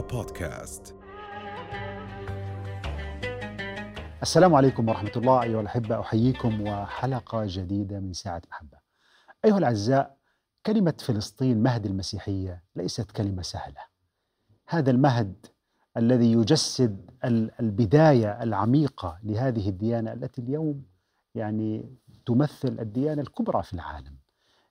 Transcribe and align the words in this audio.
بودكاست. 0.00 0.94
السلام 4.22 4.54
عليكم 4.54 4.88
ورحمة 4.88 5.12
الله 5.16 5.42
أيها 5.42 5.60
الأحبة 5.60 6.00
أحييكم 6.00 6.60
وحلقة 6.60 7.44
جديدة 7.46 8.00
من 8.00 8.12
ساعة 8.12 8.42
محبة 8.50 8.78
أيها 9.44 9.58
الأعزاء 9.58 10.16
كلمة 10.66 10.94
فلسطين 10.98 11.62
مهد 11.62 11.86
المسيحية 11.86 12.62
ليست 12.76 13.10
كلمة 13.10 13.42
سهلة. 13.42 13.80
هذا 14.68 14.90
المهد 14.90 15.46
الذي 15.96 16.32
يجسد 16.32 17.10
البداية 17.60 18.42
العميقة 18.42 19.18
لهذه 19.22 19.68
الديانة 19.68 20.12
التي 20.12 20.40
اليوم 20.40 20.82
يعني 21.34 21.96
تمثل 22.26 22.76
الديانة 22.80 23.22
الكبرى 23.22 23.62
في 23.62 23.74
العالم. 23.74 24.16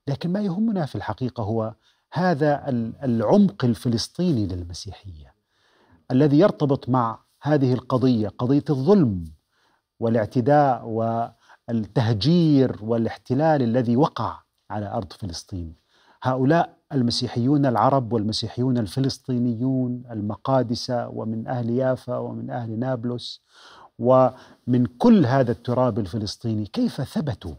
لكن 0.07 0.31
ما 0.33 0.41
يهمنا 0.41 0.85
في 0.85 0.95
الحقيقة 0.95 1.43
هو 1.43 1.75
هذا 2.15 2.69
العمق 3.03 3.65
الفلسطيني 3.65 4.47
للمسيحية 4.47 5.33
الذي 6.11 6.39
يرتبط 6.39 6.89
مع 6.89 7.19
هذه 7.41 7.73
القضية 7.73 8.27
قضية 8.27 8.63
الظلم 8.69 9.25
والاعتداء 9.99 10.85
والتهجير 11.69 12.79
والاحتلال 12.81 13.61
الذي 13.61 13.95
وقع 13.95 14.39
على 14.69 14.87
أرض 14.87 15.13
فلسطين. 15.13 15.75
هؤلاء 16.23 16.77
المسيحيون 16.91 17.65
العرب 17.65 18.13
والمسيحيون 18.13 18.77
الفلسطينيون 18.77 20.03
المقادسه 20.11 21.09
ومن 21.09 21.47
أهل 21.47 21.69
يافا 21.69 22.17
ومن 22.17 22.49
أهل 22.49 22.79
نابلس 22.79 23.41
ومن 23.99 24.85
كل 24.97 25.25
هذا 25.25 25.51
التراب 25.51 25.99
الفلسطيني 25.99 26.65
كيف 26.65 27.01
ثبتوا؟ 27.01 27.55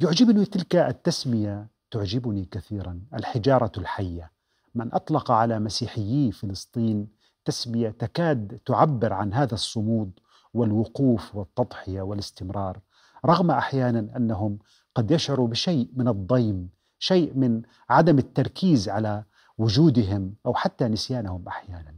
يعجبني 0.00 0.44
تلك 0.44 0.76
التسمية 0.76 1.71
تعجبني 1.92 2.44
كثيرا. 2.44 3.00
الحجارة 3.14 3.72
الحية. 3.78 4.30
من 4.74 4.94
أطلق 4.94 5.30
على 5.30 5.58
مسيحيي 5.58 6.32
فلسطين 6.32 7.08
تسمية 7.44 7.90
تكاد 7.90 8.60
تعبر 8.66 9.12
عن 9.12 9.32
هذا 9.32 9.54
الصمود 9.54 10.10
والوقوف 10.54 11.36
والتضحية 11.36 12.02
والاستمرار. 12.02 12.80
رغم 13.26 13.50
أحيانا 13.50 14.16
أنهم 14.16 14.58
قد 14.94 15.10
يشعروا 15.10 15.48
بشيء 15.48 15.88
من 15.96 16.08
الضيم 16.08 16.68
شيء 16.98 17.34
من 17.34 17.62
عدم 17.90 18.18
التركيز 18.18 18.88
على 18.88 19.24
وجودهم 19.58 20.34
أو 20.46 20.54
حتى 20.54 20.88
نسيانهم 20.88 21.48
أحيانا. 21.48 21.94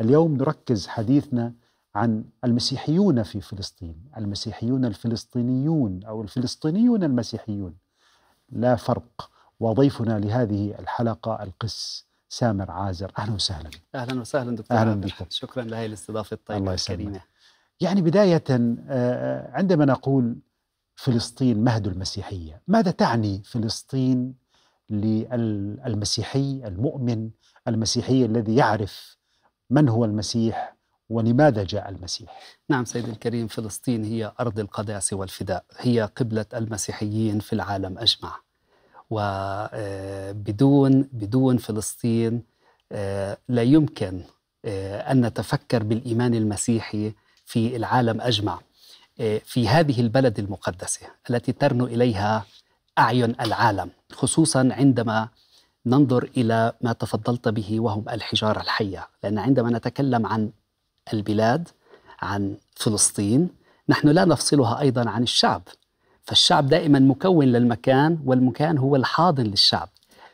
اليوم 0.00 0.36
نركز 0.36 0.86
حديثنا 0.86 1.54
عن 1.94 2.24
المسيحيون 2.44 3.22
في 3.22 3.40
فلسطين 3.40 4.04
المسيحيون 4.16 4.84
الفلسطينيون 4.84 6.04
أو 6.04 6.22
الفلسطينيون 6.22 7.04
المسيحيون. 7.04 7.74
لا 8.52 8.76
فرق. 8.76 9.30
وضيفنا 9.60 10.18
لهذه 10.18 10.74
الحلقة 10.78 11.42
القس 11.42 12.06
سامر 12.28 12.70
عازر. 12.70 13.12
أهلا 13.18 13.34
وسهلا. 13.34 13.70
أهلا 13.94 14.20
وسهلا 14.20 14.56
دكتور 14.56 14.76
أهلا 14.78 14.94
بكم. 14.94 15.24
شكرا 15.28 15.64
لهي 15.64 15.86
الاستضافة 15.86 16.34
الطيبة 16.34 16.74
الكريمة. 16.74 17.20
يعني 17.80 18.02
بداية 18.02 18.44
عندما 19.54 19.84
نقول 19.84 20.36
فلسطين 20.94 21.64
مهد 21.64 21.86
المسيحية 21.86 22.62
ماذا 22.68 22.90
تعني 22.90 23.42
فلسطين 23.44 24.34
للمسيحي 24.90 26.62
المؤمن 26.64 27.30
المسيحي 27.68 28.24
الذي 28.24 28.56
يعرف 28.56 29.16
من 29.70 29.88
هو 29.88 30.04
المسيح 30.04 30.76
ولماذا 31.12 31.64
جاء 31.64 31.88
المسيح؟ 31.88 32.38
نعم 32.68 32.84
سيدي 32.84 33.10
الكريم 33.10 33.46
فلسطين 33.46 34.04
هي 34.04 34.32
أرض 34.40 34.58
القداسة 34.58 35.16
والفداء 35.16 35.64
هي 35.78 36.10
قبلة 36.16 36.46
المسيحيين 36.54 37.38
في 37.40 37.52
العالم 37.52 37.98
أجمع. 37.98 38.36
وبدون 39.10 41.08
بدون 41.12 41.56
فلسطين 41.56 42.42
لا 43.48 43.62
يمكن 43.62 44.22
أن 45.10 45.26
نتفكر 45.26 45.82
بالإيمان 45.82 46.34
المسيحي 46.34 47.12
في 47.44 47.76
العالم 47.76 48.20
أجمع 48.20 48.60
في 49.44 49.68
هذه 49.68 50.00
البلد 50.00 50.38
المقدسة 50.38 51.06
التي 51.30 51.52
ترنو 51.52 51.86
إليها 51.86 52.44
أعين 52.98 53.34
العالم 53.40 53.90
خصوصا 54.12 54.68
عندما 54.72 55.28
ننظر 55.86 56.30
إلى 56.36 56.72
ما 56.80 56.92
تفضلت 56.92 57.48
به 57.48 57.80
وهم 57.80 58.08
الحجارة 58.08 58.60
الحية. 58.60 59.08
لأن 59.22 59.38
عندما 59.38 59.70
نتكلم 59.70 60.26
عن 60.26 60.50
البلاد 61.12 61.68
عن 62.22 62.56
فلسطين 62.74 63.48
نحن 63.88 64.08
لا 64.08 64.24
نفصلها 64.24 64.80
أيضا 64.80 65.10
عن 65.10 65.22
الشعب 65.22 65.62
فالشعب 66.22 66.66
دائما 66.66 66.98
مكون 66.98 67.46
للمكان 67.46 68.18
والمكان 68.24 68.78
هو 68.78 68.96
الحاضن 68.96 69.44
للشعب 69.44 69.88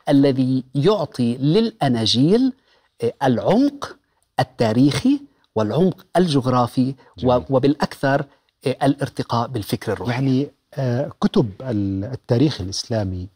الذي 0.09 0.63
يعطي 0.75 1.37
للأناجيل 1.37 2.53
العمق 3.23 3.97
التاريخي 4.39 5.21
والعمق 5.55 6.05
الجغرافي 6.17 6.95
جميل. 7.17 7.43
وبالأكثر 7.49 8.25
الارتقاء 8.65 9.47
بالفكر 9.47 9.93
الروحي 9.93 10.11
يعني 10.11 10.51
كتب 11.21 11.51
التاريخ 11.61 12.61
الإسلامي 12.61 13.27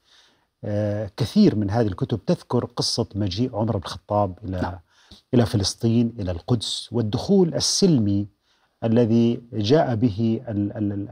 كثير 1.18 1.56
من 1.56 1.70
هذه 1.70 1.88
الكتب 1.88 2.26
تذكر 2.26 2.66
قصة 2.66 3.08
مجيء 3.16 3.56
عمر 3.56 3.78
بن 3.78 3.84
الخطاب 3.86 4.38
إلى 4.44 4.62
نعم. 4.62 4.80
إلى 5.34 5.46
فلسطين 5.46 6.14
إلى 6.20 6.32
القدس 6.32 6.90
والدخول 6.92 7.54
السلمي 7.54 8.28
الذي 8.84 9.42
جاء 9.54 9.96
به 9.96 10.42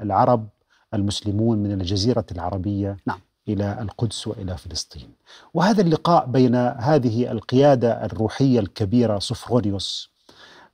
العرب 0.01 0.47
المسلمون 0.93 1.57
من 1.57 1.71
الجزيرة 1.71 2.25
العربية 2.31 2.97
نعم. 3.05 3.19
إلى 3.47 3.81
القدس 3.81 4.27
وإلى 4.27 4.57
فلسطين. 4.57 5.09
وهذا 5.53 5.81
اللقاء 5.81 6.25
بين 6.25 6.55
هذه 6.55 7.31
القيادة 7.31 8.05
الروحية 8.05 8.59
الكبيرة 8.59 9.19
صفرونيوس 9.19 10.11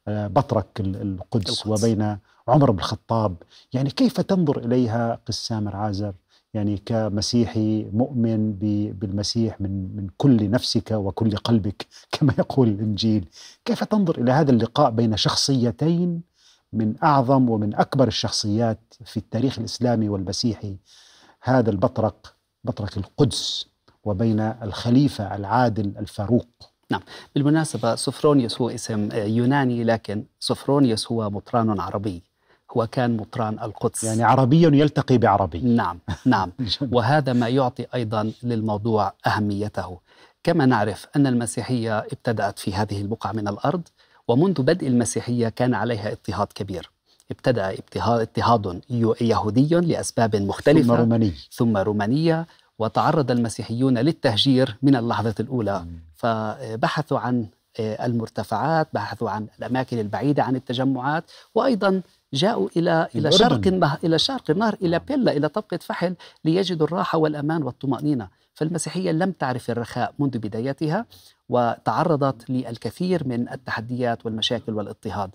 بطرك 0.08 0.80
القدس, 0.80 1.66
القدس. 1.66 1.68
وبين 1.68 2.18
عمر 2.48 2.72
بن 2.72 2.80
الخطاب. 2.80 3.36
يعني 3.74 3.90
كيف 3.90 4.22
تنظر 4.22 4.58
إليها 4.58 5.20
قس 5.26 5.48
سامر 5.48 5.76
عازر 5.76 6.14
يعني 6.58 6.78
كمسيحي 6.86 7.88
مؤمن 7.94 8.54
بالمسيح 9.00 9.62
من 9.62 9.96
من 9.96 10.08
كل 10.18 10.50
نفسك 10.50 10.92
وكل 10.92 11.38
قلبك 11.38 11.88
كما 12.14 12.34
يقول 12.40 12.68
الإنجيل، 12.68 13.26
كيف 13.66 13.84
تنظر 13.84 14.22
إلى 14.22 14.32
هذا 14.32 14.52
اللقاء 14.52 14.92
بين 14.92 15.18
شخصيتين 15.18 16.22
من 16.74 16.96
أعظم 17.04 17.50
ومن 17.50 17.76
أكبر 17.76 18.08
الشخصيات 18.08 18.80
في 19.06 19.18
التاريخ 19.18 19.60
الإسلامي 19.60 20.10
والمسيحي؟ 20.10 20.78
هذا 21.42 21.70
البطرك 21.70 22.28
بطرك 22.64 22.98
القدس 22.98 23.68
وبين 24.04 24.40
الخليفة 24.40 25.36
العادل 25.36 25.94
الفاروق. 25.98 26.48
نعم. 26.92 27.02
بالمناسبة 27.36 27.96
سوفرونيوس 27.96 28.62
هو 28.62 28.70
اسم 28.70 29.10
يوناني 29.14 29.84
لكن 29.84 30.26
سوفرونيوس 30.40 31.12
هو 31.12 31.30
مطران 31.30 31.80
عربي. 31.80 32.24
هو 32.72 32.88
كان 32.88 33.18
مطران 33.18 33.60
القدس. 33.60 34.04
يعني 34.04 34.24
عربي 34.24 34.64
يلتقي 34.64 35.18
بعربي. 35.18 35.60
نعم 35.60 36.00
نعم. 36.26 36.52
وهذا 36.94 37.34
ما 37.34 37.48
يعطي 37.48 37.86
أيضا 37.96 38.32
للموضوع 38.44 39.14
أهميته. 39.28 39.98
كما 40.44 40.66
نعرف 40.66 41.08
أن 41.16 41.28
المسيحية 41.28 42.00
ابتدأت 42.00 42.60
في 42.60 42.74
هذه 42.74 43.02
البقعة 43.02 43.32
من 43.32 43.48
الأرض 43.48 43.82
ومنذ 44.28 44.62
بدء 44.62 44.88
المسيحية 44.88 45.50
كان 45.50 45.74
عليها 45.74 46.12
اضطهاد 46.12 46.48
كبير. 46.56 46.90
ابتدأ 47.32 47.74
اضطهاد 47.74 48.82
يهودي 49.22 49.76
لأسباب 49.76 50.36
مختلفة. 50.36 50.88
ثم 50.88 50.92
روماني. 50.92 51.34
ثم 51.52 51.78
رومانية. 51.78 52.46
وتعرض 52.80 53.32
المسيحيون 53.32 53.98
للتهجير 53.98 54.76
من 54.82 54.96
اللحظة 54.96 55.36
الأولى. 55.40 55.86
فبحثوا 56.16 57.20
عن 57.20 57.48
المرتفعات 57.80 58.88
بحثوا 58.94 59.30
عن 59.30 59.48
الأماكن 59.60 60.00
البعيدة 60.00 60.44
عن 60.44 60.56
التجمعات 60.56 61.24
وأيضا 61.56 62.02
جاءوا 62.34 62.70
إلى 62.78 63.08
إلى 63.16 63.32
شرق 63.32 63.68
النهر 63.68 64.00
إلى 64.04 64.20
شرق 64.20 64.52
النهر 64.52 64.78
إلى 64.82 65.00
بيلا 65.00 65.32
إلى 65.32 65.50
طبقة 65.50 65.80
فحل 65.82 66.16
ليجدوا 66.46 66.88
الراحة 66.88 67.18
والأمان 67.18 67.64
والطمأنينة. 67.64 68.28
فالمسيحية 68.54 69.12
لم 69.12 69.32
تعرف 69.32 69.70
الرخاء 69.70 70.14
منذ 70.20 70.38
بدايتها 70.38 71.06
وتعرضت 71.50 72.50
للكثير 72.50 73.28
من 73.28 73.50
التحديات 73.50 74.26
والمشاكل 74.26 74.74
والاضطهاد. 74.74 75.30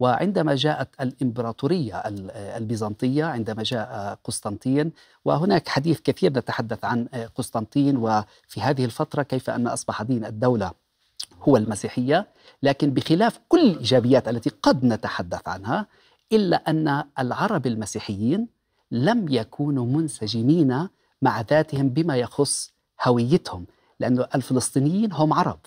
وعندما 0.00 0.54
جاءت 0.54 0.88
الإمبراطورية 1.00 2.02
البيزنطية 2.36 3.24
عندما 3.24 3.62
جاء 3.62 4.18
قسطنطين 4.24 4.92
وهناك 5.24 5.68
حديث 5.68 6.00
كثير 6.00 6.32
نتحدث 6.32 6.84
عن 6.84 7.08
قسطنطين 7.34 7.96
وفي 7.96 8.60
هذه 8.60 8.84
الفترة 8.84 9.22
كيف 9.22 9.50
أن 9.50 9.66
أصبح 9.66 10.02
دين 10.02 10.24
الدولة 10.24 10.72
هو 11.42 11.56
المسيحية. 11.56 12.26
لكن 12.62 12.90
بخلاف 12.90 13.40
كل 13.48 13.60
الإيجابيات 13.60 14.28
التي 14.28 14.50
قد 14.62 14.84
نتحدث 14.84 15.48
عنها 15.48 15.86
إلا 16.32 16.56
أن 16.70 17.04
العرب 17.18 17.66
المسيحيين 17.66 18.46
لم 18.90 19.26
يكونوا 19.28 19.86
منسجمين 19.86 20.88
مع 21.22 21.40
ذاتهم 21.40 21.88
بما 21.88 22.16
يخص 22.16 22.72
هويتهم 23.04 23.66
لأن 24.00 24.24
الفلسطينيين 24.34 25.12
هم 25.12 25.32
عرب. 25.32 25.58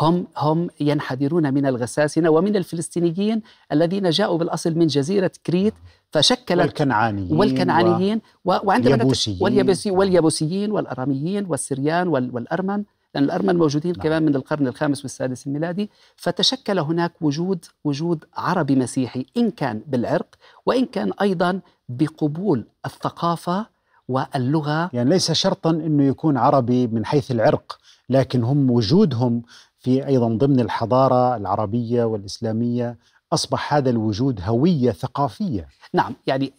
هم 0.00 0.26
هم 0.36 0.68
ينحدرون 0.80 1.54
من 1.54 1.66
الغساسنة 1.66 2.30
ومن 2.30 2.56
الفلسطينيين 2.56 3.42
الذين 3.72 4.10
جاءوا 4.10 4.38
بالأصل 4.38 4.74
من 4.74 4.86
جزيرة 4.86 5.30
كريت 5.46 5.74
فشكلت 6.10 6.60
والكنعانيين 6.60 7.36
والكنعانيين 7.36 8.20
و... 8.44 8.56
وعندما 8.64 8.92
واليبوسيين 8.94 9.38
واليبوسي 9.40 9.90
واليبوسيين 9.90 10.70
والأراميين 10.72 11.46
والسريان 11.48 12.08
وال... 12.08 12.34
والأرمن. 12.34 12.84
لأن 13.14 13.24
الأرمن 13.24 13.56
موجودين 13.56 13.92
نعم. 13.92 14.02
كمان 14.02 14.22
من 14.22 14.36
القرن 14.36 14.66
الخامس 14.66 15.02
والسادس 15.02 15.46
الميلادي. 15.46 15.90
فتشكل 16.16 16.78
هناك 16.78 17.12
وجود 17.20 17.64
وجود 17.84 18.24
عربي 18.36 18.76
مسيحي 18.76 19.26
إن 19.36 19.50
كان 19.50 19.82
بالعرق 19.86 20.34
وإن 20.66 20.86
كان 20.86 21.12
أيضا 21.20 21.60
بقبول 21.88 22.64
الثقافة 22.86 23.66
واللغة. 24.08 24.90
يعني 24.92 25.10
ليس 25.10 25.32
شرطا 25.32 25.70
إنه 25.70 26.04
يكون 26.04 26.36
عربي 26.36 26.86
من 26.86 27.06
حيث 27.06 27.30
العرق 27.30 27.78
لكن 28.08 28.44
هم 28.44 28.70
وجودهم 28.70 29.42
في 29.78 30.06
أيضا 30.06 30.28
ضمن 30.28 30.60
الحضارة 30.60 31.36
العربية 31.36 32.04
والإسلامية 32.04 32.96
أصبح 33.32 33.74
هذا 33.74 33.90
الوجود 33.90 34.40
هوية 34.44 34.90
ثقافية. 34.90 35.68
نعم 35.94 36.14
يعني 36.26 36.52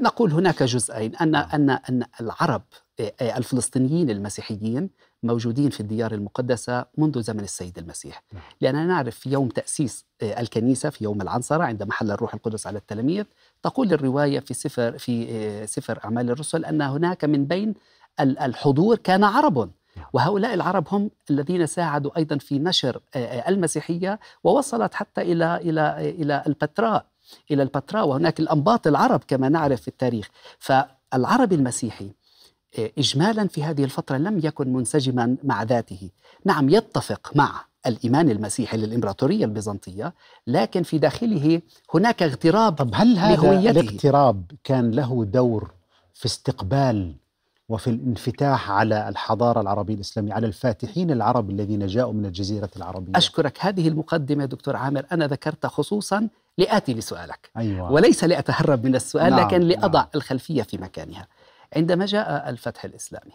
نقول 0.00 0.32
هناك 0.32 0.62
جزئين 0.62 1.16
أن 1.16 1.34
أن 1.34 1.70
أن 1.70 2.02
العرب 2.20 2.62
آه، 3.00 3.36
الفلسطينيين 3.36 4.10
المسيحيين 4.10 4.90
موجودين 5.24 5.70
في 5.70 5.80
الديار 5.80 6.12
المقدسة 6.14 6.84
منذ 6.98 7.22
زمن 7.22 7.40
السيد 7.40 7.78
المسيح. 7.78 8.22
نعم. 8.32 8.42
لأننا 8.60 8.86
نعرف 8.86 9.16
في 9.18 9.30
يوم 9.30 9.48
تأسيس 9.48 10.04
آه، 10.22 10.40
الكنيسة 10.40 10.90
في 10.90 11.04
يوم 11.04 11.20
العنصرة 11.22 11.64
عندما 11.64 11.92
حل 11.92 12.10
الروح 12.10 12.34
القدس 12.34 12.66
على 12.66 12.78
التلاميذ 12.78 13.24
تقول 13.62 13.92
الرواية 13.92 14.40
في 14.40 14.54
سفر 14.54 14.98
في 14.98 15.26
آه، 15.30 15.64
سفر 15.64 16.00
أعمال 16.04 16.30
الرسل 16.30 16.64
أن 16.64 16.82
هناك 16.82 17.24
من 17.24 17.44
بين 17.44 17.74
ال- 18.20 18.38
الحضور 18.38 18.96
كان 18.96 19.24
عرب. 19.24 19.70
وهؤلاء 20.12 20.54
العرب 20.54 20.86
هم 20.90 21.10
الذين 21.30 21.66
ساعدوا 21.66 22.16
أيضا 22.18 22.38
في 22.38 22.58
نشر 22.58 23.00
آه، 23.16 23.48
المسيحية 23.48 24.20
ووصلت 24.44 24.94
حتى 24.94 25.20
إلى 25.22 25.56
إلى 25.56 25.80
آه، 25.80 25.98
إلى 26.10 26.42
البتراء 26.46 27.06
إلى 27.50 27.62
البتراء. 27.62 28.08
وهناك 28.08 28.40
الأنباط 28.40 28.86
العرب 28.86 29.20
كما 29.28 29.48
نعرف 29.48 29.80
في 29.80 29.88
التاريخ. 29.88 30.28
فالعربي 30.58 31.54
المسيحي 31.54 32.10
إجمالا 32.98 33.48
في 33.48 33.64
هذه 33.64 33.84
الفترة 33.84 34.16
لم 34.16 34.40
يكن 34.44 34.72
منسجما 34.72 35.36
مع 35.44 35.62
ذاته. 35.62 36.10
نعم 36.44 36.68
يتفق 36.68 37.30
مع 37.34 37.64
الإيمان 37.86 38.30
المسيحي 38.30 38.76
للإمبراطورية 38.76 39.44
البيزنطية 39.44 40.14
لكن 40.46 40.82
في 40.82 40.98
داخله 40.98 41.62
هناك 41.94 42.22
اغتراب 42.22 42.72
طب 42.72 42.90
هل 42.94 43.18
هذا 43.18 43.34
لهويته. 43.36 43.80
الاقتراب 43.80 44.42
كان 44.64 44.90
له 44.90 45.24
دور 45.24 45.70
في 46.14 46.26
استقبال 46.26 47.14
وفي 47.68 47.90
الانفتاح 47.90 48.70
على 48.70 49.08
الحضارة 49.08 49.60
العربية 49.60 49.94
الإسلامية 49.94 50.34
على 50.34 50.46
الفاتحين 50.46 51.10
العرب 51.10 51.50
الذين 51.50 51.86
جاءوا 51.86 52.12
من 52.12 52.26
الجزيرة 52.26 52.70
العربية؟ 52.76 53.12
أشكرك. 53.16 53.58
هذه 53.60 53.88
المقدمة 53.88 54.44
دكتور 54.44 54.76
عامر 54.76 55.06
أنا 55.12 55.26
ذكرت 55.26 55.66
خصوصا 55.66 56.28
لآتي 56.58 56.94
لسؤالك 56.94 57.50
أيوه. 57.56 57.92
وليس 57.92 58.24
لأتهرب 58.24 58.84
من 58.84 58.94
السؤال 58.94 59.30
نعم، 59.30 59.46
لكن 59.46 59.60
لأضع 59.60 60.00
نعم. 60.00 60.08
الخلفية 60.14 60.62
في 60.62 60.78
مكانها. 60.78 61.26
عندما 61.76 62.06
جاء 62.06 62.50
الفتح 62.50 62.84
الإسلامي 62.84 63.32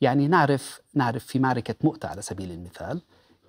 يعني 0.00 0.28
نعرف 0.28 0.80
نعرف 0.94 1.24
في 1.24 1.38
معركة 1.38 1.74
مؤتة 1.84 2.08
على 2.08 2.22
سبيل 2.22 2.50
المثال 2.50 3.02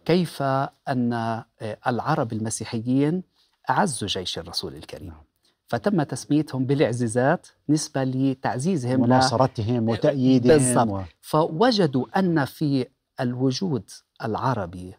كيف 0.05 0.41
أن 0.41 1.13
آه، 1.13 1.45
العرب 1.88 2.33
المسيحيين 2.33 3.23
أعزوا 3.69 4.07
جيش 4.07 4.39
الرسول 4.39 4.75
الكريم 4.75 5.07
نعم. 5.07 5.23
فتم 5.67 6.03
تسميتهم 6.03 6.65
بالإعزازات 6.65 7.47
نسبة 7.69 8.03
لتعزيزهم 8.03 9.01
ونصرتهم 9.01 9.89
وتأييدهم 9.89 10.57
بالضبط. 10.57 10.88
و... 10.88 11.01
فوجدوا 11.21 12.05
أن 12.19 12.45
في 12.45 12.85
الوجود 13.19 13.89
العربي 14.23 14.93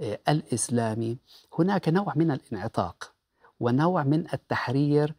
آه، 0.00 0.18
الإسلامي 0.28 1.18
هناك 1.58 1.88
نوع 1.88 2.12
من 2.16 2.30
الانعتاق 2.30 3.12
ونوع 3.60 4.02
من 4.02 4.24
التحرير 4.34 5.14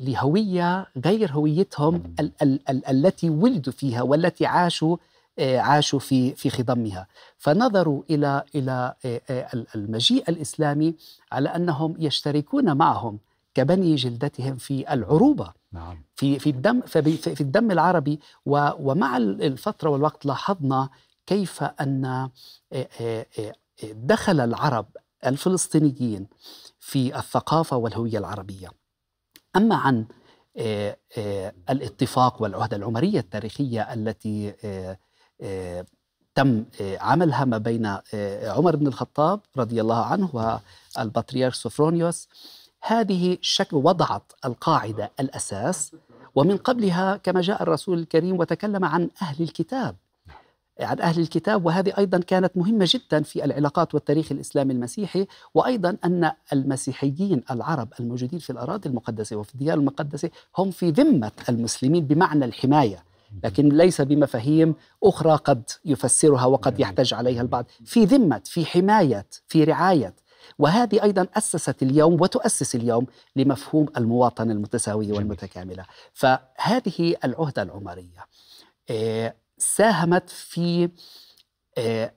لهوية 0.00 0.86
غير 1.04 1.32
هويتهم. 1.32 1.94
ال- 2.20 2.32
ال- 2.42 2.60
ال- 2.70 2.86
التي 2.86 3.30
ولدوا 3.30 3.72
فيها 3.72 4.02
والتي 4.02 4.46
عاشوا 4.46 4.96
آه، 5.38 5.58
عاشوا 5.58 5.98
في 5.98 6.34
في 6.34 6.50
خضمها 6.50 7.06
فنظروا 7.38 8.02
إلى 8.10 8.42
إلى 8.54 8.94
آه، 9.04 9.20
آه، 9.30 9.48
ال- 9.54 9.66
المجيء 9.74 10.24
الإسلامي 10.28 10.94
على 11.32 11.48
أنهم 11.48 11.94
يشتركون 11.98 12.76
معهم 12.76 13.18
كبني 13.54 13.94
جلدتهم 13.94 14.56
في 14.56 14.92
العروبة 14.92 15.52
نعم 15.72 16.02
في 16.14 16.38
في 16.38 16.50
الدم 16.50 16.80
في 16.80 17.40
الدم 17.40 17.70
العربي 17.70 18.20
ومع 18.46 19.16
ال- 19.16 19.42
الفترة 19.42 19.90
والوقت 19.90 20.26
لاحظنا 20.26 20.88
كيف 21.26 21.62
أن 21.62 22.28
دخل 23.94 24.40
العرب 24.40 24.86
الفلسطينيين 25.26 26.26
في 26.80 27.18
الثقافة 27.18 27.76
والهوية 27.76 28.18
العربية. 28.18 28.68
أما 29.56 29.76
عن 29.76 30.04
آه، 30.56 30.96
آه، 31.18 31.52
الاتفاق 31.70 32.42
والعهدة 32.42 32.76
العمرية 32.76 33.20
التاريخية 33.20 33.92
التي 33.94 34.54
آه، 35.42 35.86
تم 36.34 36.64
عملها 36.80 37.44
ما 37.44 37.58
بين 37.58 37.86
عمر 38.44 38.76
بن 38.76 38.86
الخطاب 38.86 39.40
رضي 39.56 39.80
الله 39.80 40.04
عنه 40.04 40.58
والبطريرك 40.96 41.54
سوفرونيوس 41.54 42.28
هذه 42.82 43.38
شكل 43.40 43.76
وضعت 43.76 44.32
القاعدة 44.44 45.12
الأساس 45.20 45.96
ومن 46.34 46.56
قبلها 46.56 47.16
كما 47.16 47.40
جاء 47.40 47.62
الرسول 47.62 47.98
الكريم 47.98 48.38
وتكلم 48.38 48.84
عن 48.84 49.10
أهل 49.22 49.42
الكتاب. 49.42 49.96
عن 50.80 51.00
أهل 51.00 51.20
الكتاب 51.20 51.66
وهذه 51.66 51.92
أيضا 51.98 52.18
كانت 52.18 52.56
مهمة 52.56 52.88
جدا 52.88 53.22
في 53.22 53.44
العلاقات 53.44 53.94
والتاريخ 53.94 54.32
الإسلامي 54.32 54.72
المسيحي 54.72 55.26
وأيضا 55.54 55.96
أن 56.04 56.32
المسيحيين 56.52 57.42
العرب 57.50 57.88
الموجودين 58.00 58.38
في 58.38 58.50
الأراضي 58.50 58.88
المقدسة 58.88 59.36
وفي 59.36 59.54
الديار 59.54 59.78
المقدسة 59.78 60.30
هم 60.58 60.70
في 60.70 60.90
ذمة 60.90 61.32
المسلمين 61.48 62.06
بمعنى 62.06 62.44
الحماية. 62.44 63.04
لكن 63.44 63.68
ليس 63.68 64.00
بمفاهيم 64.00 64.74
أخرى 65.04 65.36
قد 65.36 65.62
يفسرها 65.84 66.44
وقد 66.44 66.80
يحتج 66.80 67.14
عليها 67.14 67.42
البعض. 67.42 67.66
في 67.84 68.04
ذمة 68.04 68.40
في 68.44 68.66
حماية 68.66 69.26
في 69.48 69.64
رعاية. 69.64 70.14
وهذه 70.58 71.02
أيضا 71.02 71.26
أسست 71.34 71.82
اليوم 71.82 72.20
وتؤسس 72.20 72.74
اليوم 72.74 73.06
لمفهوم 73.36 73.86
المواطنة 73.96 74.52
المتساوية 74.52 75.06
جميل. 75.06 75.18
والمتكاملة. 75.18 75.84
فهذه 76.12 77.16
العهدة 77.24 77.62
العمرية. 77.62 78.26
آه، 78.90 79.34
ساهمت 79.58 80.30
في 80.30 80.88
آه، 81.78 82.12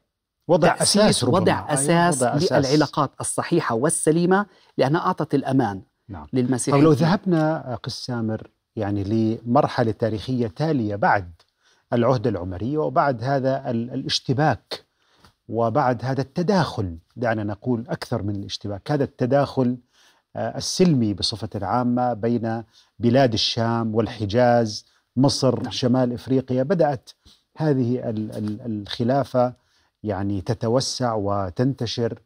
وضع 0.47 0.75
أساس 0.81 1.23
ربما. 1.23 1.37
وضع 1.39 1.53
أيوة، 1.59 1.73
أساس 1.73 2.17
وضع 2.21 2.35
أساس. 2.37 2.51
للعلاقات 2.65 3.11
الصحيحة 3.21 3.75
والسليمة 3.75 4.45
لأنها 4.77 5.01
أعطت 5.01 5.35
الأمان 5.35 5.81
نعم. 6.09 6.25
طب 6.25 6.29
للمسيحيين 6.37 6.83
لو 6.83 6.91
ذهبنا 6.91 7.75
قس 7.83 8.05
سامر 8.05 8.47
يعني 8.75 9.03
لمرحلة 9.03 9.91
تاريخية 9.91 10.47
تالية 10.47 10.95
بعد 10.95 11.31
العهده 11.93 12.29
العمريه 12.29 12.77
وبعد 12.77 13.23
هذا 13.23 13.69
ال- 13.71 13.93
الاشتباك 13.93 14.85
وبعد 15.49 16.05
هذا 16.05 16.21
التداخل 16.21 16.97
دعنا 17.15 17.43
نقول 17.43 17.85
أكثر 17.89 18.21
من 18.23 18.35
الاشتباك 18.35 18.91
هذا 18.91 19.03
التداخل 19.03 19.77
آه، 20.35 20.57
السلمي 20.57 21.13
بصفة 21.13 21.49
عامة 21.65 22.13
بين 22.13 22.63
بلاد 22.99 23.33
الشام 23.33 23.95
والحجاز 23.95 24.85
مصر 25.17 25.63
نعم. 25.63 25.71
شمال 25.71 26.13
إفريقيا 26.13 26.63
بدأت 26.63 27.09
هذه 27.57 28.09
ال- 28.09 28.31
ال- 28.37 28.81
الخلافة 28.81 29.53
يعني 30.03 30.41
تتوسع 30.41 31.13
وتنتشر. 31.13 32.21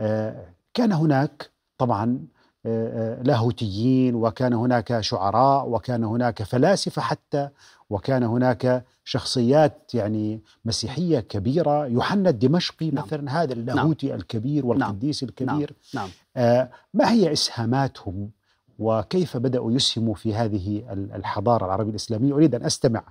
آه، 0.00 0.46
كان 0.74 0.92
هناك 0.92 1.50
طبعا 1.78 2.18
آه، 2.66 3.18
آه، 3.18 3.22
لاهوتيين 3.22 4.14
وكان 4.14 4.52
هناك 4.52 5.00
شعراء 5.00 5.68
وكان 5.68 6.04
هناك 6.04 6.42
فلاسفة 6.42 7.02
حتى 7.02 7.48
وكان 7.90 8.22
هناك 8.22 8.84
شخصيات 9.04 9.94
يعني 9.94 10.40
مسيحية 10.64 11.20
كبيرة 11.20 11.86
يوحنا 11.86 12.30
الدمشقي 12.30 12.90
نعم. 12.90 13.04
مثلا 13.04 13.42
هذا 13.42 13.52
اللاهوتي 13.52 14.14
الكبير 14.14 14.66
والقديس 14.66 15.22
الكبير. 15.22 15.72
نعم. 15.94 16.08
آه، 16.36 16.70
ما 16.94 17.10
هي 17.10 17.32
إسهاماتهم؟ 17.32 18.30
وكيف 18.78 19.36
بدأوا 19.36 19.72
يسهموا 19.72 20.14
في 20.14 20.34
هذه 20.34 20.92
ال- 20.92 21.12
الحضارة 21.12 21.64
العربية 21.66 21.90
الإسلامية؟ 21.90 22.32
أريد 22.34 22.54
أن 22.54 22.62
أستمع 22.64 23.02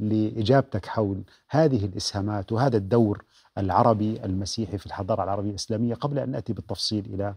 لإجابتك 0.00 0.86
حول 0.86 1.22
هذه 1.50 1.84
الإسهامات 1.84 2.52
وهذا 2.52 2.76
الدور 2.76 3.24
العربي 3.58 4.24
المسيحي 4.24 4.78
في 4.78 4.86
الحضارة 4.86 5.24
العربية 5.24 5.50
الإسلامية 5.50 5.94
قبل 5.94 6.18
أن 6.18 6.30
نأتي 6.30 6.52
بالتفصيل 6.52 7.04
إلى 7.14 7.34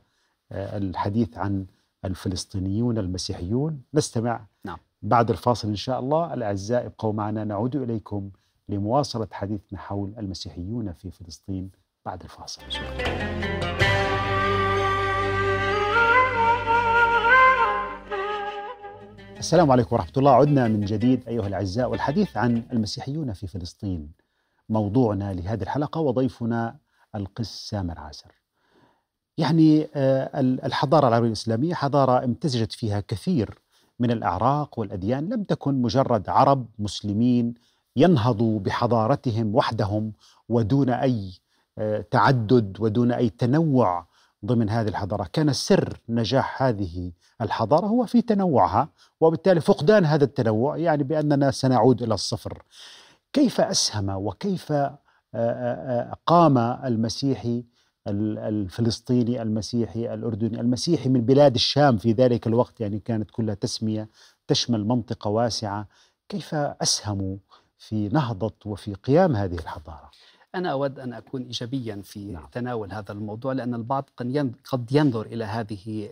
آه، 0.52 0.78
الحديث 0.78 1.38
عن 1.38 1.66
الفلسطينيون 2.06 2.98
المسيحيون 2.98 3.82
نستمع 3.94 4.42
نعم. 4.66 4.78
بعد 5.02 5.30
الفاصل 5.30 5.68
إن 5.68 5.76
شاء 5.76 6.00
الله 6.00 6.34
الأعزاء 6.34 6.86
ابقوا 6.86 7.14
معنا 7.14 7.44
نعود 7.44 7.76
إليكم 7.76 8.30
لمواصلة 8.70 9.28
حديثنا 9.32 9.80
حول 9.80 10.14
المسيحيون 10.18 10.94
في 10.94 11.12
فلسطين 11.12 11.70
بعد 12.06 12.24
الفاصل 12.24 12.62
السلام 19.40 19.72
عليكم 19.72 19.96
ورحمة 19.96 20.12
الله. 20.18 20.32
عدنا 20.32 20.68
من 20.68 20.82
جديد 20.82 21.28
أيها 21.28 21.48
الأعزاء 21.48 21.90
والحديث 21.92 22.38
عن 22.38 22.64
المسيحيون 22.74 23.34
في 23.34 23.48
فلسطين. 23.48 24.12
موضوعنا 24.70 25.34
لهذه 25.34 25.62
الحلقة 25.64 26.02
وضيفنا 26.02 26.78
القس 27.16 27.70
سامر 27.70 28.00
عاسر 28.00 28.32
يعني 29.38 29.88
آه، 29.96 30.40
ال- 30.40 30.64
الحضارة 30.66 31.08
العربية 31.08 31.28
الإسلامية 31.28 31.74
حضارة 31.74 32.24
امتزجت 32.24 32.72
فيها 32.72 33.00
كثير 33.00 33.60
من 34.00 34.12
الأعراق 34.12 34.80
والأديان. 34.80 35.30
لم 35.30 35.44
تكن 35.44 35.82
مجرد 35.82 36.30
عرب 36.30 36.66
مسلمين 36.80 37.54
ينهضوا 37.96 38.60
بحضارتهم 38.60 39.56
وحدهم 39.56 40.14
ودون 40.50 40.90
أي 40.90 41.32
آه، 41.78 42.06
تعدد 42.12 42.78
ودون 42.80 43.12
أي 43.12 43.30
تنوع 43.30 44.08
ضمن 44.46 44.70
هذه 44.70 44.88
الحضارة، 44.88 45.30
كان 45.34 45.54
سر 45.54 46.00
نجاح 46.10 46.64
هذه 46.64 47.12
الحضارة 47.42 47.88
هو 47.88 48.06
في 48.06 48.22
تنوعها 48.22 48.90
وبالتالي 49.20 49.62
فقدان 49.62 50.06
هذا 50.06 50.24
التنوع 50.24 50.78
يعني 50.78 51.04
بأننا 51.04 51.52
سنعود 51.52 52.02
إلى 52.02 52.14
الصفر. 52.14 52.64
كيف 53.34 53.62
أسهم 53.62 54.10
وكيف 54.10 54.74
قام 56.26 56.58
المسيحي 56.58 57.64
الفلسطيني 58.08 59.42
المسيحي 59.42 60.14
الأردني 60.14 60.60
المسيحي 60.62 61.10
من 61.10 61.22
بلاد 61.22 61.56
الشام 61.56 61.98
في 61.98 62.12
ذلك 62.12 62.48
الوقت 62.48 62.82
يعني 62.82 63.00
كانت 63.00 63.32
كلها 63.32 63.56
تسمية 63.56 64.10
تشمل 64.48 64.88
منطقة 64.88 65.30
واسعة. 65.30 65.88
كيف 66.30 66.56
أسهموا 66.56 67.38
في 67.78 68.10
نهضة 68.10 68.56
وفي 68.66 68.94
قيام 68.94 69.36
هذه 69.36 69.56
الحضارة؟ 69.56 70.12
أنا 70.56 70.72
أود 70.72 71.00
أن 71.00 71.14
أكون 71.14 71.44
إيجابيا 71.44 72.02
في 72.04 72.20
نعم. 72.20 72.48
تناول 72.52 72.92
هذا 72.92 73.12
الموضوع 73.12 73.54
لأن 73.54 73.74
البعض 73.74 74.10
قد 74.64 74.92
ينظر 74.92 75.26
إلى 75.26 75.44
هذه 75.44 76.10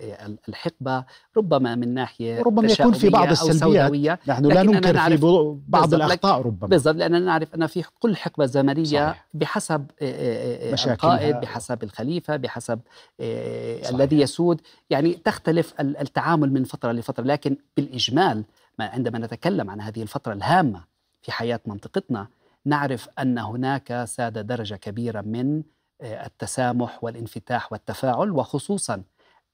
الحقبة 0.49 1.03
ربما 1.37 1.75
من 1.75 1.93
ناحية 1.93 2.41
ربما 2.41 2.71
يكون 2.71 2.93
في 2.93 3.09
بعض 3.09 3.29
السلبيات 3.29 4.29
نحن 4.29 4.45
لا 4.45 4.63
ننكر 4.63 5.17
في 5.17 5.57
بعض 5.67 5.93
الأخطاء 5.93 6.41
ربما 6.41 6.67
بالضبط 6.69 6.95
لأننا 6.95 7.19
نعرف 7.19 7.55
أن 7.55 7.67
في 7.67 7.83
كل 7.99 8.15
حقبة 8.15 8.45
زمنية 8.45 8.83
صحيح. 8.83 9.27
بحسب 9.33 9.85
القائد 10.01 11.35
بحسب 11.35 11.83
الخليفة 11.83 12.35
بحسب 12.35 12.79
صحيح. 13.19 13.89
الذي 13.89 14.19
يسود 14.21 14.61
يعني 14.89 15.13
تختلف 15.13 15.73
التعامل 15.79 16.53
من 16.53 16.63
فترة 16.63 16.91
لفترة 16.91 17.23
لكن 17.23 17.57
بالإجمال 17.77 18.43
عندما 18.79 19.19
نتكلم 19.19 19.69
عن 19.69 19.81
هذه 19.81 20.01
الفترة 20.01 20.33
الهامة 20.33 20.83
في 21.21 21.31
حياة 21.31 21.59
منطقتنا 21.65 22.27
نعرف 22.67 23.09
أن 23.19 23.37
هناك 23.37 24.03
ساد 24.05 24.47
درجة 24.47 24.75
كبيرة 24.75 25.21
من 25.21 25.63
آه، 26.01 26.25
التسامح 26.25 27.03
والانفتاح 27.03 27.71
والتفاعل 27.71 28.31
وخصوصا 28.31 29.03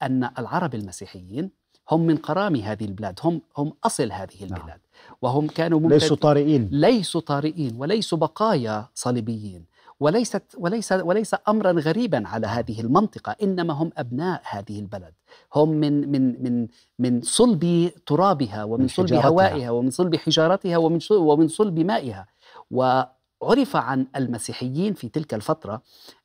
أن 0.01 0.29
العرب 0.39 0.75
المسيحيين 0.75 1.51
هم 1.91 2.01
من 2.01 2.17
قرام 2.17 2.55
هذه 2.55 2.86
البلاد 2.86 3.20
هم 3.24 3.41
هم 3.58 3.74
أصل 3.84 4.12
هذه 4.12 4.41
نعم. 4.41 4.53
البلاد 4.53 4.79
وهم 5.22 5.48
كانوا 5.48 5.79
ممكن 5.79 5.93
ليسوا 5.93 6.17
طارئين. 6.17 6.70
ليسوا 6.72 7.22
طارئين 7.22 7.75
وليسوا 7.77 8.17
بقايا 8.17 8.88
صليبيين 8.96 9.65
وليست 10.00 10.43
وليس 10.58 10.91
وليس 10.91 11.36
امرا 11.48 11.72
غريبا 11.72 12.27
على 12.27 12.48
هذه 12.48 12.82
المنطقة 12.82 13.36
إنما 13.43 13.74
هم 13.74 13.91
أبناء 13.98 14.41
هذه 14.50 14.79
البلد. 14.79 15.13
هم 15.55 15.70
من 15.70 16.12
من 16.12 16.43
من 16.43 16.67
من 17.00 17.22
صلب 17.22 17.91
ترابها 18.05 18.63
ومن 18.63 18.88
صلب 18.88 19.13
هوائها 19.13 19.72
ومن 19.72 19.89
صلب 19.89 20.15
حجارتها 20.15 20.77
ومن 20.77 21.00
ومن 21.12 21.48
صلب 21.48 21.79
مائها. 21.79 22.27
وعرف 22.74 23.75
عن 23.75 24.08
المسيحيين 24.15 24.94
في 24.94 25.10
تلك 25.10 25.34
الفترة 25.34 25.82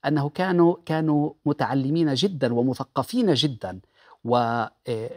أنه 0.07 0.28
كانوا 0.28 0.76
كانوا 0.87 1.33
متعلمين 1.47 2.14
جدا 2.14 2.55
ومثقفين 2.55 3.35
جدا 3.35 3.81
آه، 4.25 4.71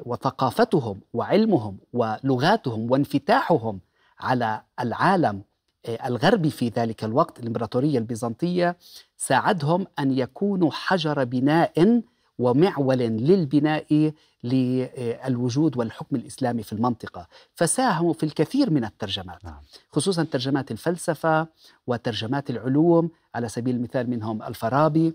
وثقافتهم 0.06 1.00
وعلمهم 1.14 1.78
ولغاتهم 1.94 2.92
وانفتاحهم 2.92 3.80
على 4.20 4.62
العالم 4.80 5.42
آه، 5.86 6.08
الغربي 6.08 6.50
في 6.50 6.70
ذلك 6.70 7.04
الوقت 7.04 7.40
الإمبراطورية 7.40 7.98
البيزنطية 7.98 8.78
ساعدهم 9.18 9.88
أن 10.00 10.12
يكونوا 10.12 10.72
حجر 10.72 11.24
بناء 11.24 12.02
ومعول 12.40 12.98
للبناء 12.98 14.14
للوجود 14.44 15.78
والحكم 15.78 16.16
الإسلامي 16.16 16.64
في 16.64 16.74
المنطقة، 16.74 17.28
فساهموا 17.54 18.14
في 18.14 18.24
الكثير 18.24 18.70
من 18.70 18.86
الترجمات، 18.86 19.46
نعم. 19.46 19.62
خصوصا 19.90 20.24
ترجمات 20.24 20.72
الفلسفة 20.72 21.48
وترجمات 21.88 22.50
العلوم. 22.50 23.10
على 23.36 23.50
سبيل 23.50 23.76
المثال 23.76 24.10
منهم 24.10 24.44
الفارابي 24.44 25.14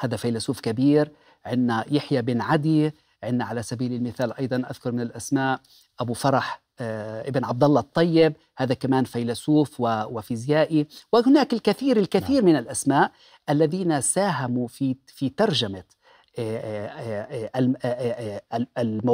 هذا 0.00 0.16
فيلسوف 0.16 0.60
كبير، 0.60 1.10
عندنا 1.44 1.84
يحيى 1.90 2.22
بن 2.22 2.40
عدي، 2.40 2.92
عندنا 3.22 3.44
على 3.44 3.62
سبيل 3.62 3.92
المثال 3.92 4.32
أيضا 4.32 4.56
أذكر 4.56 4.92
من 4.92 5.00
الأسماء 5.00 5.60
أبو 6.00 6.12
فرح 6.12 6.62
آه، 6.82 7.28
ابن 7.28 7.44
عبد 7.44 7.64
الله 7.64 7.80
الطيب. 7.80 8.36
هذا 8.56 8.74
كمان 8.74 9.04
فيلسوف 9.04 9.80
وفيزيائي. 9.80 10.86
وهناك 11.12 11.52
الكثير 11.52 11.96
الكثير 11.96 12.42
نعم. 12.42 12.52
من 12.52 12.58
الأسماء 12.58 13.12
الذين 13.50 14.00
ساهموا 14.00 14.68
في 14.68 14.96
في 15.06 15.28
ترجمة 15.28 15.84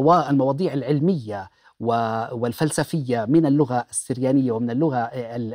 المواضيع 0.04 0.72
العلمية 0.72 1.50
والفلسفية 1.80 3.24
من 3.28 3.46
اللغة 3.46 3.86
السريانية 3.90 4.52
ومن 4.52 4.70
اللغة 4.70 4.98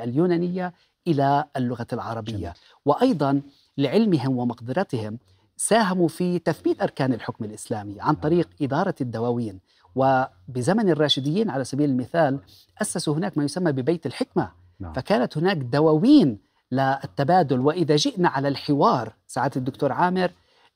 اليونانية 0.03 0.74
إلى 1.08 1.46
اللغة 1.58 1.88
العربية. 1.94 2.34
جميل. 2.34 2.51
وأيضا 2.86 3.41
لعلمهم 3.77 4.38
ومقدرتهم 4.38 5.18
ساهموا 5.58 6.08
في 6.08 6.39
تثبيت 6.39 6.82
أركان 6.82 7.13
الحكم 7.13 7.46
الإسلامي 7.46 8.01
عن 8.01 8.15
طريق 8.15 8.50
إدارة 8.62 8.96
الدواوين. 9.01 9.60
وبزمن 9.96 10.89
الراشديين 10.89 11.50
على 11.50 11.63
سبيل 11.63 11.89
المثال 11.89 12.39
أسسوا 12.82 13.15
هناك 13.15 13.38
ما 13.38 13.44
يسمى 13.44 13.72
ببيت 13.72 14.06
الحكمة. 14.06 14.51
نعم. 14.80 14.94
فكانت 14.94 15.38
هناك 15.38 15.58
دواوين 15.58 16.39
للتبادل. 16.72 17.60
وإذا 17.60 17.96
جئنا 17.96 18.30
على 18.30 18.48
الحوار 18.48 19.13
سعادة 19.27 19.56
الدكتور 19.56 19.91
عامر 19.91 20.32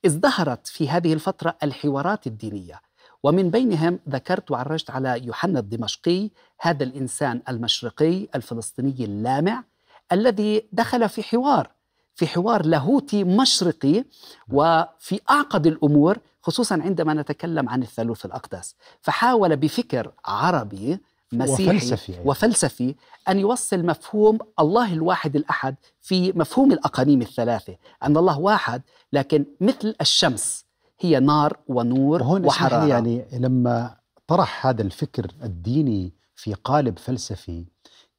ازدهرت 0.05 0.67
في 0.67 0.89
هذه 0.89 1.13
الفترة 1.13 1.55
الحوارات 1.63 2.27
الدينية. 2.27 2.81
ومن 3.23 3.49
بينهم 3.49 3.99
ذكرت 4.09 4.51
وعرجت 4.51 4.89
على 4.89 5.25
يوحنا 5.25 5.59
الدمشقي 5.59 6.29
هذا 6.59 6.83
الإنسان 6.83 7.41
المشرقي 7.49 8.27
الفلسطيني 8.35 8.95
اللامع 8.99 9.63
الذي 10.11 10.65
دخل 10.71 11.09
في 11.09 11.23
حوار 11.23 11.71
في 12.15 12.27
حوار 12.27 12.65
لاهوتي 12.65 13.23
مشرقي 13.23 14.03
وفي 14.49 15.19
أعقد 15.29 15.67
الأمور 15.67 16.17
خصوصا 16.41 16.75
عندما 16.81 17.13
نتكلم 17.13 17.69
عن 17.69 17.81
الثالوث 17.83 18.25
الأقدس. 18.25 18.75
فحاول 19.01 19.55
بفكر 19.55 20.11
عربي 20.25 20.99
مسيحي 21.33 21.75
وفلسفي, 21.75 22.15
وفلسفي 22.25 22.95
أن 23.29 23.39
يوصل 23.39 23.85
مفهوم 23.85 24.39
الله 24.59 24.93
الواحد 24.93 25.35
الأحد 25.35 25.75
في 26.01 26.31
مفهوم 26.31 26.71
الأقانيم 26.71 27.21
الثلاثة. 27.21 27.75
أن 28.03 28.17
الله 28.17 28.39
واحد 28.39 28.81
لكن 29.13 29.45
مثل 29.61 29.95
الشمس 30.01 30.65
هي 30.99 31.19
نار 31.19 31.57
ونور 31.67 32.21
وهون 32.21 32.45
وحرارة. 32.45 32.87
يعني 32.87 33.25
لما 33.33 33.95
طرح 34.27 34.67
هذا 34.67 34.81
الفكر 34.81 35.31
الديني 35.43 36.13
في 36.35 36.53
قالب 36.53 36.99
فلسفي 36.99 37.65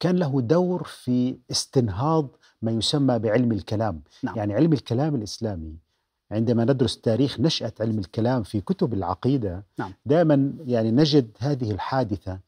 كان 0.00 0.16
له 0.16 0.40
دور 0.40 0.82
في 0.82 1.38
استنهاض 1.50 2.28
ما 2.62 2.72
يسمى 2.72 3.18
بعلم 3.18 3.52
الكلام. 3.52 4.02
نعم. 4.22 4.36
يعني 4.36 4.54
علم 4.54 4.72
الكلام 4.72 5.14
الإسلامي 5.14 5.76
عندما 6.30 6.64
ندرس 6.64 7.00
تاريخ 7.00 7.40
نشأة 7.40 7.72
علم 7.80 7.98
الكلام 7.98 8.42
في 8.42 8.60
كتب 8.60 8.94
العقيدة 8.94 9.64
نعم. 9.78 9.92
دائما 10.06 10.52
يعني 10.64 10.90
نجد 10.90 11.30
هذه 11.38 11.70
الحادثة 11.70 12.40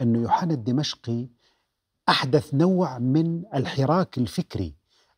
أن 0.00 0.14
يوحنا 0.16 0.54
الدمشقي 0.54 1.26
أحدث 2.08 2.54
نوع 2.54 2.98
من 2.98 3.42
الحراك 3.54 4.18
الفكري 4.18 4.74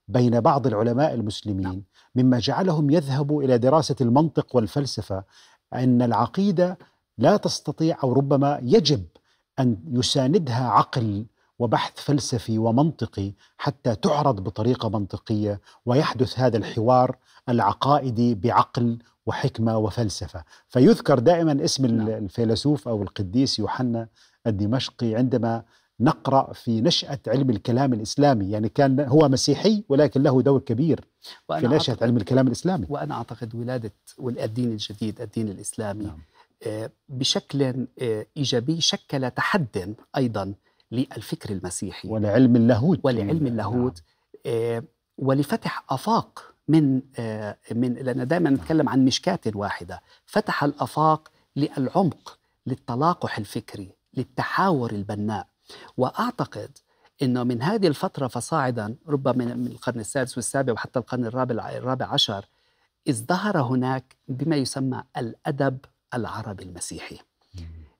بين 0.08 0.40
بعض 0.40 0.66
العلماء 0.66 1.14
المسلمين 1.14 1.84
مما 2.14 2.38
جعلهم 2.38 2.90
يذهبوا 2.90 3.42
إلى 3.42 3.58
دراسة 3.58 3.96
المنطق 4.00 4.56
والفلسفة 4.56 5.24
أن 5.74 6.02
العقيدة 6.02 6.78
لا 7.18 7.36
تستطيع 7.36 7.98
أو 8.02 8.12
ربما 8.12 8.60
يجب 8.62 9.04
أن 9.58 9.76
يساندها 9.92 10.68
عقل 10.68 11.26
وبحث 11.58 11.92
فلسفي 11.96 12.58
ومنطقي 12.58 13.32
حتى 13.58 13.94
تعرض 13.94 14.40
بطريقة 14.40 14.88
منطقية 14.88 15.60
ويحدث 15.86 16.38
هذا 16.38 16.56
الحوار 16.56 17.16
العقائدي 17.48 18.34
بعقل 18.34 18.98
وحكمة 19.26 19.78
وفلسفة، 19.78 20.44
فيذكر 20.68 21.18
دائما 21.18 21.64
اسم 21.64 21.86
نعم. 21.86 22.08
الفيلسوف 22.08 22.88
أو 22.88 23.02
القديس 23.02 23.58
يوحنا 23.58 24.08
الدمشقي 24.48 25.14
عندما 25.14 25.62
نقرأ 26.00 26.52
في 26.52 26.80
نشأة 26.80 27.18
علم 27.26 27.50
الكلام 27.50 27.92
الإسلامي، 27.92 28.50
يعني 28.50 28.68
كان 28.68 29.00
هو 29.00 29.28
مسيحي 29.28 29.84
ولكن 29.88 30.22
له 30.22 30.42
دور 30.42 30.60
كبير 30.60 31.04
في 31.60 31.66
نشأة 31.66 31.96
علم 32.02 32.16
الكلام 32.16 32.46
الإسلامي. 32.46 32.86
وأنا 32.88 33.14
أعتقد 33.14 33.54
ولادة 33.54 33.92
الدين 34.20 34.72
الجديد 34.72 35.20
الدين 35.20 35.48
الإسلامي 35.48 36.04
نعم. 36.04 36.18
آه، 36.66 36.90
بشكل 37.08 37.86
آه، 38.02 38.26
إيجابي 38.36 38.80
شكل 38.80 39.30
تحد 39.30 39.94
أيضا 40.16 40.54
للفكر 40.92 41.50
المسيحي 41.50 42.08
ولعلم 42.08 42.56
اللاهوت 42.56 43.00
ولعلم 43.02 43.46
اللاهوت 43.46 44.02
نعم. 44.46 44.82
ولفتح 45.18 45.84
أفاق 45.90 46.54
من 46.68 46.94
من 47.74 47.94
لأن 47.94 48.28
دائما 48.28 48.50
نتكلم 48.50 48.88
عن 48.88 49.04
مشكاه 49.04 49.40
واحدة 49.54 50.02
فتح 50.26 50.64
الأفاق 50.64 51.28
للعمق 51.56 52.38
للتلاقح 52.66 53.38
الفكري 53.38 53.97
للتحاور 54.18 54.90
البناء. 54.90 55.46
وأعتقد 55.96 56.78
انه 57.22 57.44
من 57.44 57.62
هذه 57.62 57.86
الفترة 57.86 58.26
فصاعدا 58.26 58.96
ربما 59.08 59.54
من 59.54 59.66
القرن 59.66 60.00
السادس 60.00 60.36
والسابع 60.36 60.72
وحتى 60.72 60.98
القرن 60.98 61.24
الرابع 61.24 61.70
الرابع 61.70 62.06
عشر 62.06 62.44
ازدهر 63.08 63.60
هناك 63.62 64.16
بما 64.28 64.56
يسمى 64.56 65.02
الأدب 65.16 65.78
العربي 66.14 66.64
المسيحي. 66.64 67.18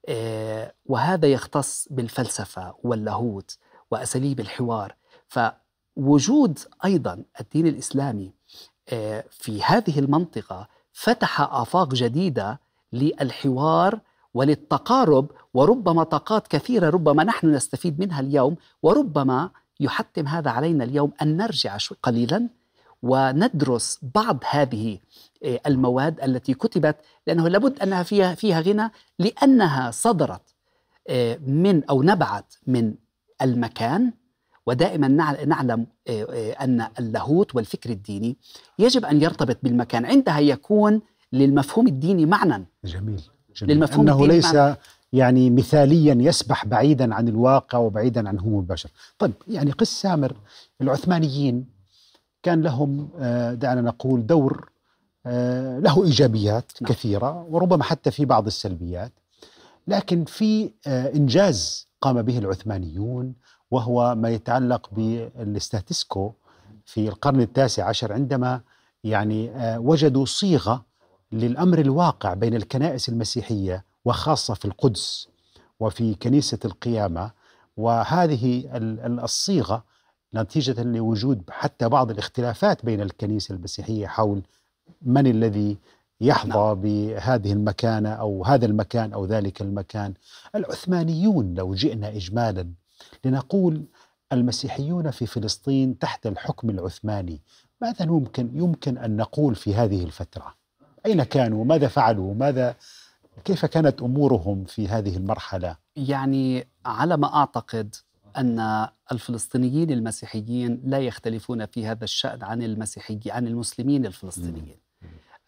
آه 0.09 0.73
وهذا 0.87 1.27
يختص 1.27 1.89
بالفلسفة 1.91 2.75
واللاهوت 2.83 3.59
وأساليب 3.91 4.41
الحوار. 4.41 4.95
فوجود 5.29 6.59
أيضا 6.85 7.25
الدين 7.41 7.67
الإسلامي 7.67 8.33
آه، 8.89 9.25
في 9.31 9.63
هذه 9.63 9.99
المنطقة 9.99 10.69
فتح 10.93 11.41
آفاق 11.41 11.95
جديدة 11.95 12.61
للحوار 12.93 14.01
وللتقارب 14.42 15.30
وربما 15.54 16.02
طاقات 16.02 16.47
كثيرة 16.49 16.90
ربما 16.90 17.25
نحن 17.25 17.50
نستفيد 17.54 18.00
منها 18.00 18.21
اليوم 18.21 18.57
وربما 18.83 19.50
يحتم 19.80 20.26
هذا 20.26 20.50
علينا 20.50 20.85
اليوم 20.85 21.12
أن 21.23 21.37
نرجع 21.37 21.76
قليلا 22.02 22.49
وندرس 23.02 23.99
بعض 24.14 24.38
هذه 24.50 24.99
آه، 25.45 25.61
المواد 25.66 26.21
التي 26.21 26.54
كتبت 26.54 26.97
لأنه 27.26 27.49
لابد 27.49 27.80
أنها 27.83 28.02
فيها 28.02 28.35
فيها 28.35 28.61
غنى 28.61 28.90
لأنها 29.18 29.90
صدرت 29.90 30.42
آه، 31.09 31.38
من 31.47 31.85
أو 31.85 32.02
نبعت 32.02 32.54
من 32.66 32.95
المكان 33.42 34.12
ودائما 34.66 35.09
نع- 35.09 35.45
نعلم 35.45 35.87
آه، 36.09 36.52
أن 36.52 36.87
اللاهوت 36.99 37.54
والفكر 37.54 37.90
الديني 37.90 38.37
يجب 38.78 39.04
أن 39.04 39.23
يرتبط 39.23 39.59
بالمكان 39.62 40.04
عندها 40.07 40.38
يكون 40.38 41.00
للمفهوم 41.33 41.87
الديني 41.87 42.26
معنى 42.26 42.66
جميل. 42.85 43.23
للمفهوم 43.62 44.09
أنه 44.09 44.25
الديني 44.25 44.35
ليس. 44.35 44.57
يعني 45.12 45.50
مثاليا 45.50 46.15
يسبح 46.15 46.67
بعيدا 46.67 47.15
عن 47.15 47.29
الواقع 47.29 47.79
وبعيدا 47.79 48.29
عن 48.29 48.38
هموم 48.38 48.61
البشر 48.61 48.91
طيب 49.19 49.33
يعني 49.49 49.71
قس 49.71 50.00
سامر 50.03 50.37
العثمانيين 50.81 51.67
كان 52.43 52.62
لهم 52.62 53.09
آه، 53.19 53.55
دعنا 53.55 53.81
نقول 53.81 54.27
دور 54.27 54.71
آه، 55.27 55.79
له 55.79 56.05
إيجابيات 56.05 56.73
نعم. 56.81 56.93
كثيرة 56.93 57.47
وربما 57.50 57.85
حتى 57.85 58.11
في 58.11 58.25
بعض 58.25 58.47
السلبيات 58.47 59.12
لكن 59.87 60.25
في 60.25 60.71
آه، 60.87 61.15
إنجاز 61.15 61.88
قام 62.00 62.23
به 62.23 62.38
العثمانيون 62.38 63.35
وهو 63.71 64.15
ما 64.15 64.29
يتعلق 64.29 64.91
بالاستاتسكو 64.93 66.33
في 66.85 67.09
القرن 67.09 67.41
التاسع 67.41 67.88
عشر 67.88 68.12
عندما 68.12 68.61
يعني 69.05 69.53
وجدوا 69.79 70.25
صيغة 70.25 70.85
للأمر 71.32 71.78
الواقع 71.78 72.35
بين 72.35 72.54
الكنائس 72.54 73.08
المسيحية 73.08 73.85
وخاصة 74.04 74.54
في 74.54 74.64
القدس 74.64 75.28
وفي 75.80 76.14
كنيسة 76.14 76.58
القيامة. 76.64 77.30
وهذه 77.76 78.76
ال- 78.76 79.00
ال- 79.00 79.20
الصيغة 79.20 79.85
نتيجة 80.35 80.82
لوجود 80.82 81.42
حتى 81.50 81.88
بعض 81.88 82.11
الاختلافات 82.11 82.85
بين 82.85 83.00
الكنيسة 83.00 83.54
المسيحية 83.54 84.06
حول 84.06 84.42
من 85.02 85.26
الذي 85.26 85.76
يحظى 86.20 86.75
بهذه 86.75 87.52
المكانه 87.52 88.08
أو 88.08 88.44
هذا 88.44 88.66
المكان 88.66 89.12
أو 89.12 89.25
ذلك 89.26 89.62
المكان. 89.62 90.14
العثمانيون 90.54 91.54
لو 91.54 91.75
جئنا 91.75 92.08
اجمالا 92.08 92.73
لنقول 93.25 93.85
المسيحيون 94.32 95.11
في 95.11 95.26
فلسطين 95.26 95.99
تحت 95.99 96.26
الحكم 96.26 96.70
العثماني 96.70 97.40
ماذا 97.82 98.04
يمكن 98.04 98.50
يمكن 98.54 98.99
أن 98.99 99.16
نقول 99.16 99.54
في 99.54 99.75
هذه 99.75 100.04
الفترة؟ 100.04 100.54
أين 101.07 101.23
كانوا؟ 101.23 101.64
ماذا 101.64 101.88
فعلوا؟ 101.88 102.35
ماذا 102.35 102.76
كيف 103.45 103.67
كانت 103.67 104.02
أمورهم 104.02 104.64
في 104.64 104.88
هذه 104.88 105.17
المرحلة؟ 105.17 105.76
يعني 105.97 106.69
على 106.87 107.17
ما 107.17 107.35
أعتقد 107.35 107.95
أن 108.37 108.88
الفلسطينيين 109.12 109.90
المسيحيين 109.90 110.83
لا 110.85 110.99
يختلفون 110.99 111.67
في 111.67 111.87
هذا 111.87 112.05
الشأن 112.05 112.45
عن 112.45 112.62
المسيحي 112.62 113.21
عن 113.26 113.47
المسلمين 113.47 114.07
الفلسطينيين. 114.07 114.76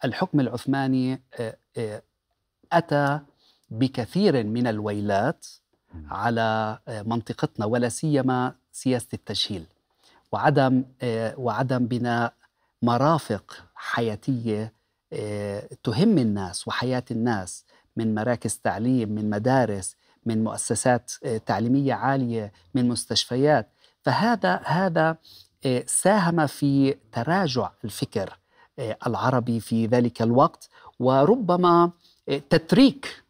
الحكم 0.05 0.39
العثماني 0.39 1.21
آه، 1.39 1.57
آه، 1.77 2.01
أتى 2.71 3.19
بكثير 3.69 4.43
من 4.43 4.67
الويلات 4.67 5.47
على 6.09 6.79
آه، 6.87 7.01
منطقتنا 7.01 7.65
ولا 7.65 7.89
سيما 7.89 8.55
سياسة 8.71 9.07
التجهيل 9.13 9.65
وعدم 10.31 10.83
وعدم 11.37 11.85
بناء 11.87 12.33
مرافق 12.81 13.65
حياتية 13.75 14.63
آه، 14.63 14.71
تهم 15.83 16.17
الناس 16.17 16.67
وحياة 16.67 17.03
الناس 17.11 17.65
من 17.97 18.15
مراكز 18.15 18.57
تعليم 18.57 19.09
من 19.09 19.29
مدارس 19.29 19.95
من 20.25 20.43
مؤسسات 20.43 21.11
آه، 21.23 21.37
تعليمية 21.37 21.93
عالية 21.93 22.51
من 22.75 22.87
مستشفيات. 22.87 23.69
فهذا 24.01 24.61
هذا 24.65 25.17
آه، 25.65 25.83
ساهم 25.87 26.47
في 26.47 26.95
تراجع 27.11 27.71
الفكر 27.85 28.37
آه، 28.79 28.97
العربي 29.07 29.59
في 29.59 29.85
ذلك 29.85 30.21
الوقت 30.21 30.69
وربما 30.99 31.91
آه، 32.29 32.41
تتريك 32.49 33.20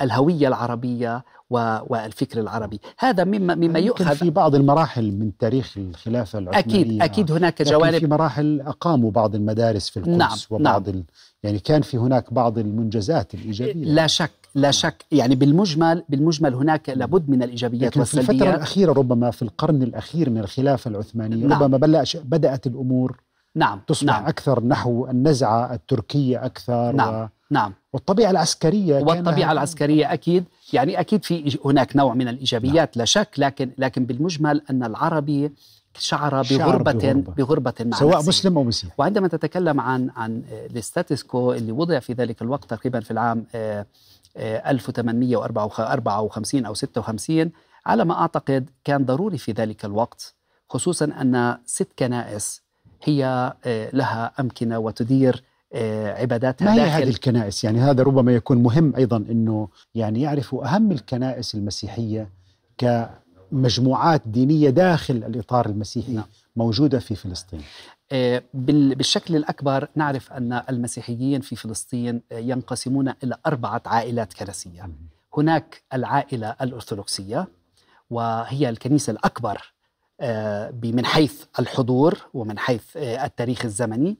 الهوية 0.00 0.48
العربية 0.48 1.24
و- 1.50 1.78
والفكر 1.86 2.40
العربي. 2.40 2.80
هذا 2.98 3.24
مما 3.24 3.54
مما 3.54 3.78
يؤخذ 3.78 4.16
في 4.16 4.30
بعض 4.30 4.54
المراحل 4.54 5.12
من 5.12 5.36
تاريخ 5.36 5.74
الخلافة 5.78 6.38
العثمانية. 6.38 6.80
أكيد 6.84 7.02
أكيد 7.02 7.32
هناك 7.32 7.62
جوانب 7.62 7.98
في 7.98 8.06
مراحل 8.06 8.60
أقاموا 8.60 9.10
بعض 9.10 9.34
المدارس 9.34 9.88
في 9.88 9.96
القدس 9.96 10.16
نعم، 10.16 10.36
وبعض 10.50 10.88
ال... 10.88 11.04
يعني 11.42 11.58
كان 11.58 11.82
في 11.82 11.96
هناك 11.98 12.32
بعض 12.32 12.58
المنجزات 12.58 13.34
الإيجابية. 13.34 13.84
لا 13.84 14.06
شك 14.06 14.30
لا 14.54 14.70
شك. 14.70 15.04
يعني 15.12 15.34
بالمجمل 15.34 16.04
بالمجمل 16.08 16.54
هناك 16.54 16.88
لابد 16.88 17.30
من 17.30 17.42
الإيجابيات 17.42 17.82
لكن 17.96 18.04
في 18.04 18.14
الفترة 18.14 18.32
والسلبيات 18.32 18.54
الأخيرة 18.56 18.92
ربما 18.92 19.30
في 19.30 19.42
القرن 19.42 19.82
الأخير 19.82 20.30
من 20.30 20.38
الخلافة 20.38 20.88
العثمانية 20.90 21.46
نعم. 21.46 21.62
ربما 21.62 22.04
بدأت 22.24 22.66
الأمور 22.66 23.20
نعم 23.54 23.80
تصبح 23.86 24.12
نعم. 24.20 24.26
أكثر 24.26 24.64
نحو 24.64 25.06
النزعة 25.06 25.74
التركية 25.74 26.44
أكثر 26.44 26.92
نعم. 26.92 27.28
نعم 27.50 27.72
والطبيعة 27.92 28.30
العسكرية 28.30 28.98
كان 28.98 29.08
والطبيعة 29.08 29.36
لها- 29.46 29.52
العسكرية 29.52 30.12
أكيد 30.12 30.44
يعني 30.72 31.00
أكيد 31.00 31.24
في 31.24 31.58
هناك 31.64 31.96
نوع 31.96 32.14
من 32.14 32.28
الإيجابيات 32.28 32.96
لا 32.96 33.04
شك 33.04 33.28
لكن 33.38 33.70
لكن 33.78 34.04
بالمجمل 34.06 34.62
أن 34.70 34.84
العربي 34.84 35.52
شعر 35.98 36.42
بغربة 36.42 36.92
بغربة. 36.92 37.32
بغربة 37.32 37.74
مع 37.80 37.98
سواء 37.98 38.16
نفسه. 38.16 38.28
مسلم 38.28 38.58
أو 38.58 38.64
مسيحي 38.64 38.92
وعندما 38.98 39.28
تتكلم 39.28 39.80
عن 39.80 40.10
عن 40.16 40.42
الستاتس 40.50 41.22
كو 41.22 41.52
اللي 41.52 41.72
وضع 41.72 41.98
في 41.98 42.12
ذلك 42.12 42.42
الوقت 42.42 42.64
تقريبا 42.64 43.00
في 43.00 43.10
العام 43.10 43.44
آه، 43.54 43.86
آه، 44.36 44.70
1854 44.70 46.66
أو 46.66 46.74
56 46.74 47.50
على 47.86 48.04
ما 48.04 48.20
أعتقد 48.20 48.70
كان 48.84 49.04
ضروري 49.04 49.38
في 49.38 49.52
ذلك 49.52 49.84
الوقت 49.84 50.34
خصوصا 50.68 51.04
أن 51.04 51.58
ست 51.66 51.88
كنائس 51.98 52.62
هي 53.04 53.52
آه، 53.64 53.90
لها 53.92 54.32
أمكنة 54.40 54.78
وتدير 54.78 55.34
آه، 55.34 55.47
عباداتها 55.74 56.64
ما 56.64 56.72
هي 56.74 56.76
داخل 56.78 56.90
هذه 57.02 57.08
الكنائس؟ 57.08 57.64
يعني 57.64 57.80
هذا 57.80 58.02
ربما 58.02 58.32
يكون 58.34 58.62
مهم 58.62 58.96
أيضا 58.96 59.16
إنه 59.16 59.68
يعني 59.94 60.22
يعرفوا 60.22 60.64
أهم 60.74 60.92
الكنائس 60.92 61.54
المسيحية 61.54 62.30
كمجموعات 62.78 64.22
دينية 64.26 64.70
داخل 64.70 65.14
الإطار 65.14 65.66
المسيحي 65.66 66.12
نعم. 66.12 66.24
موجودة 66.56 66.98
في 66.98 67.14
فلسطين. 67.14 67.60
آه، 68.12 68.42
بال- 68.54 68.94
بالشكل 68.94 69.36
الأكبر 69.36 69.88
نعرف 69.96 70.32
أن 70.32 70.62
المسيحيين 70.70 71.40
في 71.40 71.56
فلسطين 71.56 72.22
آه، 72.32 72.38
ينقسمون 72.38 73.12
إلى 73.24 73.36
أربعة 73.46 73.82
عائلات 73.86 74.32
كنسية. 74.34 74.90
هناك 75.36 75.82
العائلة 75.94 76.56
الأرثوذكسية 76.62 77.48
وهي 78.10 78.68
الكنيسة 78.68 79.10
الأكبر 79.10 79.72
آه، 80.20 80.74
من 80.84 81.04
حيث 81.06 81.44
الحضور 81.58 82.18
ومن 82.34 82.58
حيث 82.58 82.96
آه، 82.96 83.24
التاريخ 83.24 83.64
الزمني. 83.64 84.16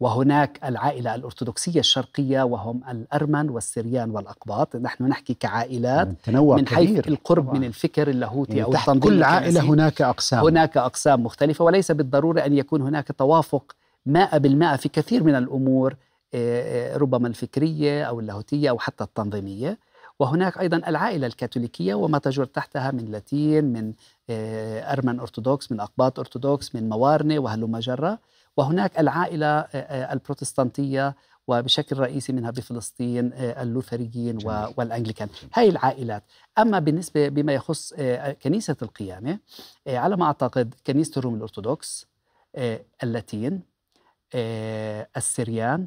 وهناك 0.00 0.60
العائلة 0.64 1.14
الأرثوذكسية 1.14 1.80
الشرقية 1.80 2.42
وهم 2.42 2.80
الأرمن 2.90 3.50
والسريان 3.50 4.10
والأقباط. 4.10 4.76
نحن 4.76 5.04
نحكي 5.04 5.34
كعائلات 5.34 6.08
تنوع 6.24 6.56
من 6.56 6.68
حيث 6.68 6.90
كبير. 6.90 7.08
القرب 7.08 7.44
طبعاً. 7.44 7.58
من 7.58 7.64
الفكر 7.64 8.08
اللاهوتي 8.08 8.52
يعني 8.52 8.64
أو 8.64 8.72
تحت 8.72 8.90
كل 8.90 9.22
الكنسي. 9.22 9.60
هناك 9.60 10.02
أقسام. 10.02 10.44
هناك 10.44 10.76
أقسام 10.76 11.22
مختلفة 11.24 11.64
وليس 11.64 11.90
بالضرورة 11.92 12.40
أن 12.40 12.52
يكون 12.52 12.82
هناك 12.82 13.12
توافق 13.18 13.76
مائة 14.06 14.38
بالمائة 14.38 14.76
في 14.76 14.88
كثير 14.88 15.24
من 15.24 15.34
الأمور 15.34 15.96
آه، 16.34 16.94
آه، 16.94 16.96
ربما 16.96 17.28
الفكرية 17.28 18.04
أو 18.04 18.20
اللاهوتية 18.20 18.70
أو 18.70 18.78
حتى 18.78 19.04
التنظيمية. 19.04 19.78
وهناك 20.18 20.58
أيضا 20.58 20.76
العائلة 20.76 21.26
الكاثوليكية 21.26 21.94
وما 21.94 22.18
تجر 22.18 22.44
تحتها 22.44 22.90
من 22.90 23.04
لاتين 23.10 23.64
من 23.64 23.92
آه، 24.30 24.92
أرمن 24.92 25.20
أرثوذكس 25.20 25.72
من 25.72 25.80
أقباط 25.80 26.18
أرثوذكس 26.18 26.74
من 26.74 26.88
موارنة 26.88 27.38
وهلم 27.38 27.78
جرة 27.78 28.18
وهناك 28.58 28.98
العائلة 29.00 29.46
آه، 29.46 29.66
آه، 29.74 30.12
البروتستانتية 30.12 31.16
وبشكل 31.48 31.98
رئيسي 31.98 32.32
منها 32.32 32.50
بفلسطين 32.50 33.32
آه، 33.32 33.62
اللوثريين 33.62 34.36
و- 34.36 34.40
جميل. 34.40 34.74
والأنجليكان 34.76 35.28
هاي 35.54 35.68
العائلات 35.68 36.22
أما 36.58 36.78
بالنسبة 36.78 37.28
بما 37.28 37.52
يخص 37.54 37.94
كنيسة 38.42 38.76
القيامة 38.82 39.38
آه، 39.86 39.98
على 39.98 40.16
ما 40.16 40.24
أعتقد 40.24 40.74
كنيسة 40.86 41.18
الروم 41.18 41.34
الأرثوذكس 41.34 42.06
آه، 42.56 42.80
اللاتين 43.02 43.62
السريان 45.16 45.86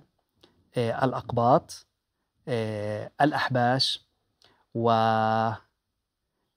الأقباط 0.77 1.85
آه، 2.47 3.11
الأحباش 3.21 4.05
و 4.75 4.89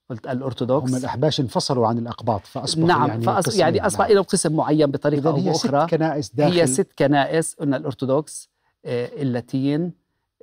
قلت 0.09 0.27
الأرثوذكس 0.27 0.89
هم 0.91 0.95
الأحباش 0.97 1.39
انفصلوا 1.39 1.87
عن 1.87 1.97
الأقباط 1.97 2.45
فأصبحوا 2.45 2.87
نعم 2.87 3.07
يعني 3.07 3.21
فأص... 3.23 3.45
قسم 3.45 3.59
يعني 3.59 3.85
أصبح 3.85 4.05
نعم. 4.05 4.11
لهم 4.15 4.23
قسم 4.23 4.55
معين 4.55 4.91
بطريقة 4.91 5.29
أو 5.29 5.35
هي 5.35 5.53
ست 5.53 5.67
بأخرى 5.67 5.87
كنائس 5.97 6.35
داخل 6.35 6.53
هي 6.53 6.67
ست 6.67 6.87
كنائس 6.99 7.53
قلنا 7.55 7.77
الأرثوذكس 7.77 8.49
آه، 8.85 9.05
اللاتين 9.21 9.91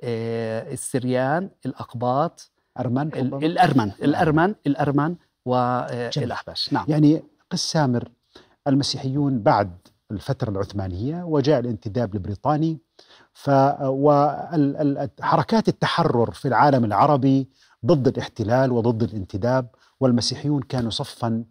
آه، 0.03 0.73
السريان 0.73 1.49
الأقباط 1.65 2.51
ارمن 2.79 3.07
ال- 3.15 3.33
ربما؟ 3.33 3.45
الأرمن 3.47 3.85
نعم. 3.87 3.95
الأرمن 4.03 4.55
الأرمن 4.67 5.05
جميل. 5.07 5.19
والأحباش 6.15 6.73
نعم 6.73 6.85
يعني 6.87 7.23
قس 7.49 7.71
سامر 7.71 8.09
المسيحيون 8.67 9.39
بعد 9.43 9.71
الفترة 10.11 10.49
العثمانية 10.49 11.23
وجاء 11.23 11.59
الانتداب 11.59 12.13
البريطاني 12.15 12.77
ف 13.33 13.49
وحركات 13.81 15.67
التحرر 15.67 16.31
في 16.31 16.47
العالم 16.47 16.85
العربي 16.85 17.49
ضد 17.85 18.07
الاحتلال 18.07 18.71
وضد 18.71 19.03
الانتداب 19.03 19.67
والمسيحيون 19.99 20.61
كانوا 20.61 20.89
صفا 20.89 21.43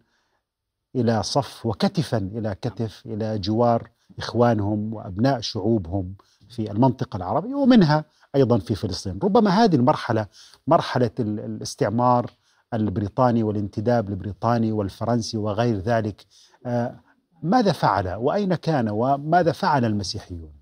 إلى 0.95 1.23
صف 1.23 1.65
وكتفا 1.65 2.17
إلى 2.17 2.55
كتف 2.61 3.03
إلى 3.05 3.39
جوار 3.39 3.89
إخوانهم 4.17 4.93
وأبناء 4.93 5.39
شعوبهم 5.39 6.13
في 6.49 6.71
المنطقة 6.71 7.17
العربية 7.17 7.55
ومنها 7.55 8.05
أيضا 8.35 8.57
في 8.57 8.75
فلسطين، 8.75 9.19
ربما 9.23 9.49
هذه 9.49 9.75
المرحلة 9.75 10.27
مرحلة 10.67 11.11
الاستعمار 11.19 12.31
البريطاني 12.73 13.43
والانتداب 13.43 14.09
البريطاني 14.09 14.71
والفرنسي 14.71 15.37
وغير 15.37 15.77
ذلك 15.77 16.25
آه، 16.65 16.99
ماذا 17.43 17.71
فعل 17.71 18.13
وأين 18.13 18.55
كان 18.55 18.89
وماذا 18.89 19.51
فعل 19.51 19.85
المسيحيون؟ 19.85 20.53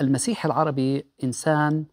المسيح 0.00 0.44
العربي 0.44 1.06
إنسان 1.24 1.84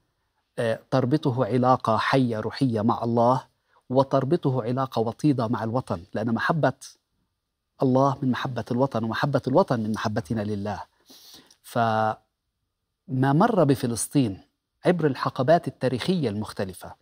تربطه 0.92 1.46
علاقة 1.46 1.98
حية 1.98 2.40
روحية 2.40 2.82
مع 2.82 3.04
الله 3.04 3.44
وتربطه 3.90 4.64
علاقة 4.64 5.00
وطيدة 5.00 5.48
مع 5.48 5.64
الوطن 5.64 6.04
لأن 6.14 6.34
محبة 6.34 6.74
الله 7.82 8.18
من 8.22 8.32
محبة 8.32 8.66
الوطن 8.72 9.04
ومحبة 9.04 9.42
الوطن 9.48 9.80
من 9.80 9.92
محبتنا 9.92 10.42
لله. 10.42 10.84
فما 11.62 12.18
مر 13.12 13.64
بفلسطين 13.64 14.42
عبر 14.86 15.08
الحقبات 15.08 15.68
التاريخية 15.68 16.30
المختلفة 16.30 16.96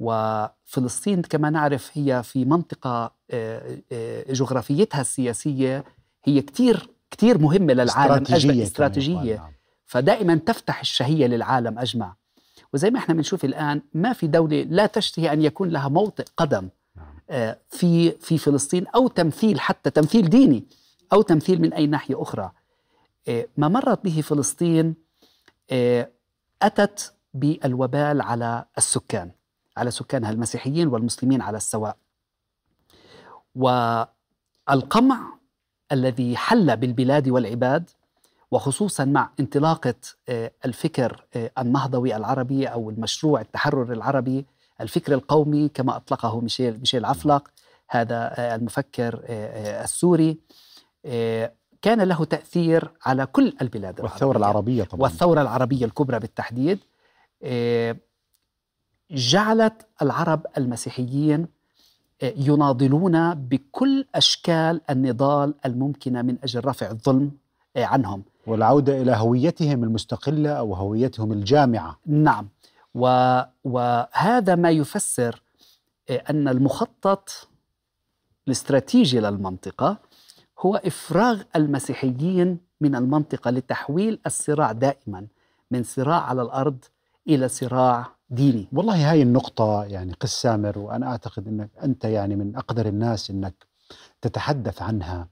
وفلسطين 0.00 1.22
كما 1.22 1.50
نعرف 1.50 1.90
هي 1.94 2.22
في 2.22 2.44
منطقة 2.44 3.12
آه، 3.30 3.78
آه، 3.92 4.32
جغرافيتها 4.32 5.00
السياسية 5.00 5.84
هي 6.24 6.42
كثير 6.42 6.88
كثير 7.10 7.38
مهمة 7.38 7.72
للعالم 7.72 8.12
استراتيجية 8.12 8.62
استراتيجية 8.62 9.36
نعم. 9.36 9.52
فدائما 9.86 10.34
تفتح 10.34 10.80
الشهية 10.80 11.26
للعالم 11.26 11.78
أجمع 11.78 12.16
وزي 12.76 12.90
ما 12.90 12.98
إحنا 12.98 13.14
بنشوف 13.14 13.44
الآن 13.44 13.82
ما 13.94 14.12
في 14.12 14.26
دولة 14.26 14.62
لا 14.62 14.86
تشتهي 14.86 15.32
أن 15.32 15.42
يكون 15.42 15.68
لها 15.68 15.88
موطئ 15.88 16.24
قدم. 16.36 16.68
آه، 17.30 17.58
في 17.70 18.10
في 18.10 18.38
فلسطين 18.38 18.86
أو 18.86 19.08
تمثيل 19.08 19.60
حتى 19.60 19.90
تمثيل 19.90 20.30
ديني 20.30 20.64
أو 21.12 21.22
تمثيل 21.22 21.60
من 21.60 21.72
أي 21.72 21.86
ناحية 21.86 22.22
أخرى 22.22 22.50
آه، 23.28 23.48
ما 23.56 23.68
مرت 23.68 24.04
به 24.04 24.20
فلسطين 24.20 24.94
آه، 25.70 26.10
أتت 26.62 27.14
بالوبال 27.34 28.22
على 28.22 28.64
السكان 28.78 29.30
على 29.76 29.90
سكانها 29.90 30.30
المسيحيين 30.30 30.88
والمسلمين 30.88 31.40
على 31.40 31.56
السواء 31.56 31.96
والقمع 33.54 35.38
الذي 35.92 36.36
حل 36.36 36.76
بالبلاد 36.76 37.28
والعباد 37.28 37.90
وخصوصا 38.50 39.04
مع 39.04 39.30
انطلاقة 39.40 39.94
آه، 40.28 40.50
الفكر 40.64 41.24
آه، 41.36 41.50
النهضوي 41.58 42.16
العربي 42.16 42.66
أو 42.66 42.90
المشروع 42.90 43.40
التحرر 43.40 43.92
العربي 43.92 44.46
الفكر 44.80 45.14
القومي 45.14 45.68
كما 45.68 45.96
أطلقه 45.96 46.40
ميشيل 46.40 46.78
ميشيل 46.78 47.04
عفلق 47.04 47.50
هذا 47.88 48.14
آه، 48.14 48.54
المفكر 48.54 49.20
السوري. 49.84 50.38
كان 51.82 52.00
له 52.00 52.24
تأثير 52.24 52.90
على 53.04 53.26
كل 53.26 53.56
البلاد 53.62 54.00
والثورة 54.00 54.38
العربية 54.38 54.84
طبعا. 54.84 55.02
والثورة 55.02 55.42
العربية 55.42 55.84
الكبرى 55.84 56.18
بالتحديد. 56.18 56.78
جعلت 59.10 59.86
العرب 60.02 60.46
المسيحيين 60.58 61.48
يناضلون 62.22 63.34
بكل 63.34 64.06
أشكال 64.14 64.80
النضال 64.90 65.54
الممكنة 65.66 66.22
من 66.22 66.36
أجل 66.44 66.64
رفع 66.64 66.90
الظلم 66.90 67.32
عنهم. 67.84 68.22
والعودة 68.46 69.02
إلى 69.02 69.16
هويتهم 69.16 69.84
المستقلة 69.84 70.50
أو 70.50 70.74
هويتهم 70.74 71.32
الجامعة. 71.32 71.98
نعم. 72.06 72.48
و 72.94 73.40
وهذا 73.64 74.54
ما 74.54 74.70
يفسر 74.70 75.42
آه، 76.10 76.22
أن 76.30 76.48
المخطط 76.48 77.48
الاستراتيجي 78.46 79.20
للمنطقة 79.20 79.98
هو 80.60 80.76
إفراغ 80.76 81.42
المسيحيين 81.56 82.58
من 82.80 82.94
المنطقة 82.94 83.50
لتحويل 83.50 84.20
الصراع 84.26 84.72
دائما 84.72 85.26
من 85.70 85.82
صراع 85.82 86.20
على 86.20 86.42
الأرض 86.42 86.84
إلى 87.28 87.48
صراع 87.48 88.06
ديني. 88.30 88.68
والله 88.72 89.10
هاي 89.10 89.22
النقطة 89.22 89.84
يعني 89.84 90.12
قس 90.12 90.42
سامر 90.42 90.78
وأنا 90.78 91.06
أعتقد 91.06 91.48
أنك 91.48 91.70
أنت 91.82 92.04
يعني 92.04 92.36
من 92.36 92.56
أقدر 92.56 92.86
الناس 92.86 93.30
أنك 93.30 93.66
تتحدث 94.22 94.82
عنها. 94.82 95.28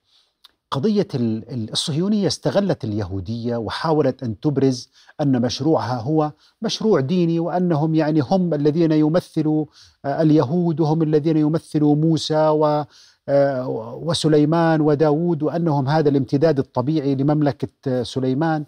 قضية 0.74 1.08
ال- 1.14 1.50
ال- 1.52 1.72
الصهيونية 1.72 2.26
استغلت 2.26 2.84
اليهودية 2.84 3.56
وحاولت 3.56 4.22
أن 4.22 4.40
تبرز 4.40 4.90
أن 5.20 5.42
مشروعها 5.42 6.00
هو 6.00 6.32
مشروع 6.62 7.00
ديني 7.00 7.40
وأنهم 7.40 7.94
يعني 7.94 8.20
هم 8.20 8.54
الذين 8.54 8.92
يمثلوا 8.92 9.66
آه، 10.04 10.22
اليهود 10.22 10.80
وهم 10.80 11.02
الذين 11.02 11.36
يمثلوا 11.36 11.96
موسى 11.96 12.48
و 12.48 12.84
آه، 13.28 13.68
وسليمان 14.02 14.80
وداود 14.80 15.42
وأنهم 15.42 15.88
هذا 15.88 16.08
الامتداد 16.08 16.58
الطبيعي 16.58 17.14
لمملكة 17.14 17.68
آه، 17.86 18.02
سليمان. 18.02 18.64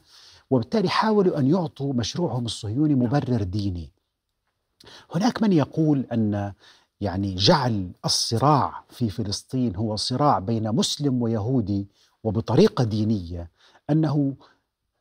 وبالتالي 0.50 0.88
حاولوا 0.88 1.38
أن 1.38 1.46
يعطوا 1.46 1.92
مشروعهم 1.94 2.44
الصهيوني 2.44 2.94
مبرر 2.94 3.42
ديني. 3.42 3.92
هناك 5.14 5.42
من 5.42 5.52
يقول 5.52 6.06
أن 6.12 6.52
يعني 7.00 7.34
جعل 7.34 7.90
الصراع 8.04 8.84
في 8.90 9.10
فلسطين 9.10 9.76
هو 9.76 9.96
صراع 9.96 10.38
بين 10.38 10.72
مسلم 10.72 11.22
ويهودي 11.22 11.88
وبطريقة 12.24 12.84
دينية 12.84 13.50
أنه 13.90 14.34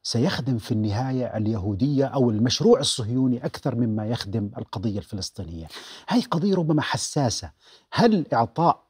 سيخدم 0.03 0.57
في 0.57 0.71
النهاية 0.71 1.37
اليهودية 1.37 2.05
أو 2.05 2.29
المشروع 2.29 2.79
الصهيوني 2.79 3.45
أكثر 3.45 3.75
مما 3.75 4.05
يخدم 4.07 4.49
القضية 4.57 4.97
الفلسطينية. 4.97 5.67
هذه 6.07 6.23
قضية 6.31 6.55
ربما 6.55 6.81
حساسة. 6.81 7.51
هل 7.91 8.25
إعطاء 8.33 8.83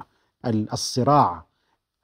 ال- 0.46 0.74
الصراع 0.74 1.46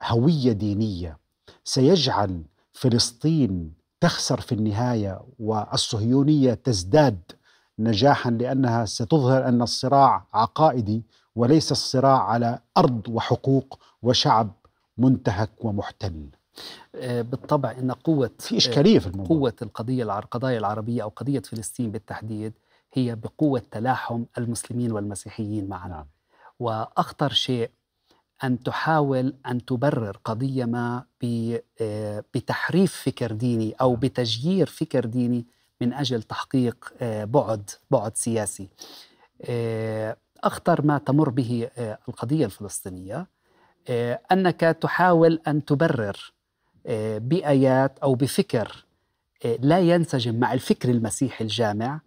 هوية 0.02 0.52
دينية 0.52 1.18
سيجعل 1.64 2.42
فلسطين 2.72 3.72
تخسر 4.00 4.40
في 4.40 4.52
النهاية 4.54 5.20
والصهيونية 5.38 6.54
تزداد 6.54 7.20
نجاحا 7.78 8.30
لأنها 8.30 8.84
ستظهر 8.84 9.48
أن 9.48 9.62
الصراع 9.62 10.26
عقائدي 10.34 11.02
وليس 11.36 11.72
الصراع 11.72 12.22
على 12.22 12.58
أرض 12.76 13.08
وحقوق 13.08 13.78
وشعب 14.02 14.50
منتهك 14.98 15.50
ومحتل. 15.64 16.26
آه، 16.94 17.22
بالطبع 17.22 17.70
أن 17.70 17.92
قوة 17.92 18.30
في 18.38 18.56
إشكالية 18.56 18.98
في 18.98 19.06
الموضوع. 19.06 19.36
قوة 19.36 19.54
القضية 19.62 20.02
الع- 20.04 20.18
القضايا 20.18 20.58
العربية 20.58 21.02
أو 21.02 21.08
قضية 21.08 21.40
فلسطين 21.40 21.90
بالتحديد 21.90 22.52
هي 22.94 23.14
بقوة 23.14 23.62
تلاحم 23.70 24.24
المسلمين 24.38 24.92
والمسيحيين 24.92 25.68
معا 25.68 25.88
نعم. 25.88 26.06
وأخطر 26.60 27.32
شيء 27.32 27.70
أن 28.44 28.62
تحاول 28.62 29.34
أن 29.46 29.64
تبرر 29.64 30.18
قضية 30.24 30.64
ما 30.64 31.04
آه، 31.80 32.24
بتحريف 32.34 32.96
فكر 33.06 33.32
ديني 33.32 33.72
أو 33.80 33.94
بتجيير 33.96 34.66
فكر 34.66 35.04
ديني 35.06 35.46
من 35.82 35.92
أجل 35.92 36.22
تحقيق 36.22 36.92
آه، 37.00 37.24
بعد 37.24 37.70
بعد 37.90 38.16
سياسي. 38.16 38.68
آه، 39.42 40.16
أخطر 40.44 40.86
ما 40.86 40.98
تمر 40.98 41.28
به 41.28 41.68
آه، 41.78 41.98
القضية 42.08 42.46
الفلسطينية 42.46 43.26
أنك 44.32 44.60
تحاول 44.60 45.40
أن 45.46 45.64
تبرر 45.64 46.32
بآيات 47.18 47.98
أو 47.98 48.14
بفكر 48.14 48.84
لا 49.58 49.80
ينسجم 49.80 50.40
مع 50.40 50.52
الفكر 50.52 50.88
المسيحي 50.88 51.44
الجامع 51.44 52.00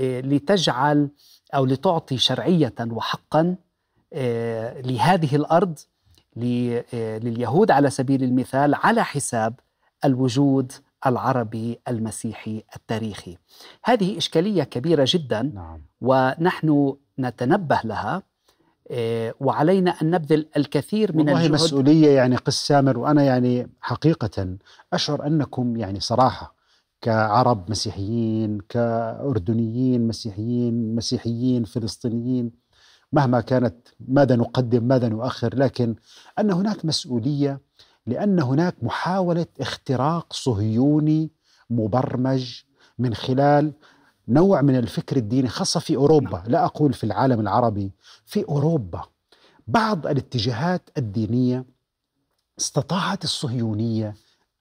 لتجعل 0.00 1.08
أو 1.54 1.64
لتعطي 1.64 2.18
شرعية 2.18 2.74
وحقا 2.80 3.56
لهذه 4.84 5.36
الأرض 5.36 5.78
لليهود 6.36 7.70
على 7.70 7.90
سبيل 7.90 8.22
المثال 8.24 8.74
على 8.74 9.04
حساب 9.04 9.54
الوجود 10.04 10.72
العربي 11.06 11.80
المسيحي 11.88 12.62
التاريخي 12.76 13.36
هذه 13.84 14.18
إشكالية 14.18 14.62
كبيرة 14.62 15.04
جدا 15.08 15.42
نعم. 15.42 15.82
ونحن 16.00 16.96
نتنبه 17.18 17.80
لها 17.84 18.22
آه، 18.90 19.34
وعلينا 19.40 19.90
أن 19.90 20.10
نبذل 20.10 20.46
الكثير 20.56 21.12
من 21.12 21.18
والله 21.18 21.40
الجهد 21.40 21.52
مسؤولية 21.52 22.10
يعني 22.10 22.36
قس 22.36 22.66
سامر 22.66 22.98
وأنا 22.98 23.22
يعني 23.22 23.70
حقيقة 23.80 24.56
أشعر 24.92 25.26
أنكم 25.26 25.76
يعني 25.76 26.00
صراحة 26.00 26.54
كعرب 27.00 27.70
مسيحيين 27.70 28.58
كأردنيين 28.68 30.06
مسيحيين 30.06 30.94
مسيحيين 30.94 31.64
فلسطينيين 31.64 32.52
مهما 33.12 33.40
كانت 33.40 33.88
ماذا 34.08 34.36
نقدم 34.36 34.84
ماذا 34.84 35.08
نؤخر 35.08 35.56
لكن 35.56 35.94
أن 36.38 36.50
هناك 36.50 36.84
مسؤولية 36.84 37.60
لأن 38.06 38.40
هناك 38.40 38.74
محاولة 38.82 39.46
اختراق 39.60 40.32
صهيوني 40.32 41.30
مبرمج 41.70 42.60
من 42.98 43.14
خلال 43.14 43.72
نوع 44.28 44.62
من 44.62 44.76
الفكر 44.76 45.16
الديني 45.16 45.48
خاصة 45.48 45.80
في 45.80 45.96
أوروبا 45.96 46.42
لا 46.46 46.64
أقول 46.64 46.92
في 46.92 47.04
العالم 47.04 47.40
العربي 47.40 47.92
في 48.26 48.44
أوروبا. 48.48 49.02
بعض 49.66 50.06
الاتجاهات 50.06 50.90
الدينية 50.98 51.64
استطاعت 52.60 53.24
الصهيونية 53.24 54.14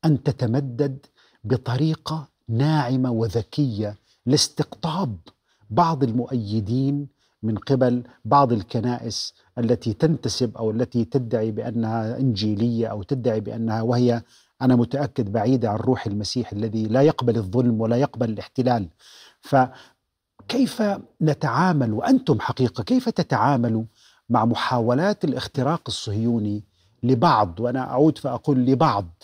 أن 0.06 0.24
تتمدد 0.24 1.06
بطريقة 1.44 2.28
ناعمة 2.48 3.12
وذكية 3.12 3.96
لاستقطاب 4.26 5.18
بعض 5.70 6.04
المؤيدين 6.04 7.08
من 7.44 7.58
قبل 7.58 8.04
بعض 8.26 8.54
الكنائس 8.54 9.34
التي 9.58 9.94
تنتسب 9.94 10.58
أو 10.58 10.72
التي 10.72 11.06
تدعي 11.06 11.52
بأنها 11.52 12.18
إنجيلية 12.18 12.88
أو 12.88 13.04
تدعي 13.04 13.40
بأنها 13.40 13.82
وهي 13.82 14.22
أنا 14.62 14.76
متأكد 14.76 15.32
بعيدة 15.32 15.70
عن 15.70 15.78
روح 15.78 16.08
المسيح 16.08 16.52
الذي 16.52 16.84
لا 16.84 17.02
يقبل 17.02 17.38
الظلم 17.38 17.82
ولا 17.82 17.96
يقبل 17.96 18.30
الاحتلال. 18.30 18.88
فكيف 19.42 20.84
نتعامل 21.22 21.94
وأنتم 21.94 22.40
حقيقة 22.40 22.84
كيف 22.84 23.10
تتعاملوا 23.10 23.84
مع 24.30 24.46
محاولات 24.46 25.24
الاختراق 25.24 25.82
الصهيوني 25.88 26.64
لبعض 27.04 27.60
وأنا 27.60 27.80
أعود 27.80 28.18
فأقول 28.18 28.58
لبعض 28.58 29.24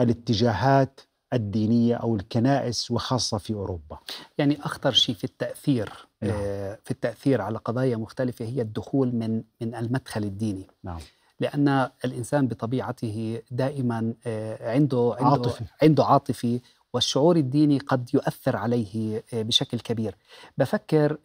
الاتجاهات 0.00 1.00
الدينية 1.32 1.94
أو 1.94 2.16
الكنائس 2.16 2.90
وخاصة 2.90 3.38
في 3.38 3.54
أوروبا. 3.54 3.98
يعني 4.38 4.58
أخطر 4.62 4.92
شيء 4.92 5.14
في 5.14 5.24
التأثير 5.24 5.92
نعم. 6.24 6.36
آه، 6.40 6.78
في 6.84 6.90
التأثير 6.90 7.40
على 7.40 7.58
قضايا 7.58 7.96
مختلفة 7.96 8.44
هي 8.44 8.60
الدخول 8.62 9.14
من 9.14 9.42
من 9.60 9.74
المدخل 9.74 10.22
الديني 10.24 10.66
نعم 10.84 10.98
لأن 11.40 11.88
الإنسان 12.04 12.46
بطبيعته 12.48 13.42
دائما 13.50 14.14
آه، 14.26 14.72
عنده 14.72 15.14
عنده 15.18 15.30
عاطفي. 15.30 15.64
عنده 15.82 16.04
عاطفي 16.04 16.60
والشعور 16.92 17.36
الديني 17.36 17.78
قد 17.78 18.10
يؤثر 18.14 18.56
عليه 18.56 19.22
آه، 19.34 19.42
بشكل 19.42 19.80
كبير 19.80 20.16
بفكر 20.58 21.16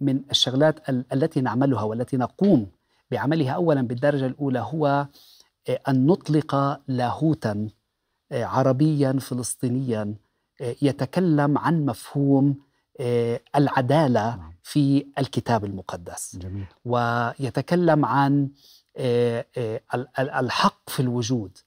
من 0.00 0.20
الشغلات 0.30 0.88
ال- 0.88 1.04
التي 1.12 1.40
نعملها 1.40 1.82
والتي 1.82 2.16
نقوم 2.16 2.66
بعملها 3.10 3.52
اولا 3.52 3.82
بالدرجة 3.82 4.26
الأولى 4.26 4.58
هو 4.72 5.06
أن 5.88 6.06
نطلق 6.06 6.80
لاهوتا 6.88 7.68
عربيا 8.32 9.12
فلسطينيا 9.20 10.14
يتكلم 10.82 11.58
عن 11.58 11.86
مفهوم 11.86 12.54
العدالة 13.56 14.36
نعم. 14.36 14.52
في 14.62 15.06
الكتاب 15.18 15.64
المقدس 15.64 16.36
جميل 16.36 16.64
ويتكلم 16.84 18.04
عن 18.04 18.48
آه، 18.96 19.46
آه، 19.58 19.80
ال- 19.94 20.08
ال- 20.18 20.30
الحق 20.30 20.90
في 20.90 21.00
الوجود 21.00 21.58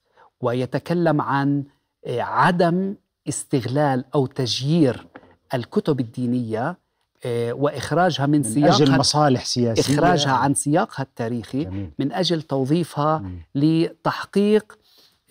ويتكلم 0.42 1.22
عن 1.22 1.64
آه، 2.06 2.22
عدم 2.22 2.96
استغلال 3.30 4.06
أو 4.16 4.26
تجيير 4.26 5.08
الكتب 5.54 6.00
الدينية 6.00 6.78
آه، 7.26 7.54
وإخراجها 7.54 8.26
من 8.26 8.40
من 8.40 8.64
أجل 8.66 8.76
سياقها 8.78 8.98
مصالح 8.98 9.46
سياسية 9.46 9.94
إخراجها 9.96 10.32
عن 10.32 10.54
سياقها 10.54 11.04
التاريخي 11.04 11.64
جميل 11.64 11.92
من 12.00 12.12
أجل 12.12 12.42
توظيفها 12.42 13.18
مم. 13.18 13.40
لتحقيق 13.56 14.80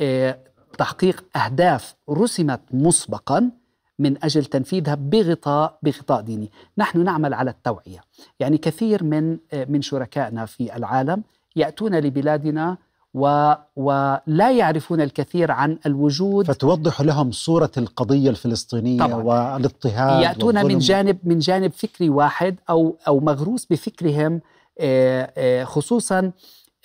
آه، 0.01 0.39
تحقيق 0.79 1.25
أهداف 1.37 1.95
رسمت 2.11 2.61
مسبقا 2.73 3.51
من 3.99 4.25
أجل 4.25 4.45
تنفيذها 4.45 4.95
بغطاء 4.95 5.79
بغطاء 5.83 6.21
ديني، 6.21 6.51
نحن 6.79 7.05
نعمل 7.05 7.35
على 7.35 7.51
التوعية، 7.51 8.01
يعني 8.41 8.59
كثير 8.59 9.05
من 9.05 9.39
آه، 9.53 9.65
من 9.65 9.83
شركائنا 9.83 10.47
في 10.47 10.77
العالم 10.77 11.23
يأتون 11.57 11.99
لبلادنا 11.99 12.77
و 13.15 13.53
ولا 13.77 14.51
يعرفون 14.53 15.01
الكثير 15.01 15.51
عن 15.51 15.79
الوجود 15.87 16.47
فتوضح 16.47 17.01
لهم 17.01 17.31
صورة 17.33 17.71
القضية 17.77 18.31
الفلسطينية 18.31 18.99
طبعاً. 18.99 19.23
والاضطهاد 19.23 20.23
يأتون 20.23 20.55
من 20.55 20.63
والظلم. 20.63 20.79
جانب 20.79 21.19
من 21.25 21.39
جانب 21.39 21.73
فكري 21.73 22.09
واحد 22.09 22.57
أو 22.71 22.97
أو 23.09 23.21
مغروس 23.21 23.67
بفكرهم 23.71 24.41
آه، 24.81 25.33
آه، 25.37 25.65
خصوصا 25.65 26.33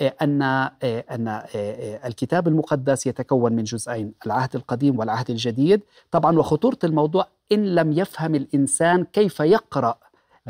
آه، 0.02 0.14
أن 0.22 0.42
آه، 0.42 0.72
أن 0.84 1.28
آه، 1.28 2.08
الكتاب 2.08 2.48
المقدس 2.48 3.08
يتكون 3.08 3.54
من 3.54 3.64
جزئين 3.64 4.14
العهد 4.26 4.56
القديم 4.56 5.00
والعهد 5.00 5.30
الجديد. 5.30 5.82
طبعا 6.12 6.38
وخطورة 6.40 6.78
الموضوع 6.84 7.28
إن 7.52 7.76
لم 7.76 7.92
يفهم 7.92 8.36
الإنسان 8.36 9.04
كيف 9.04 9.40
يقرأ 9.40 9.96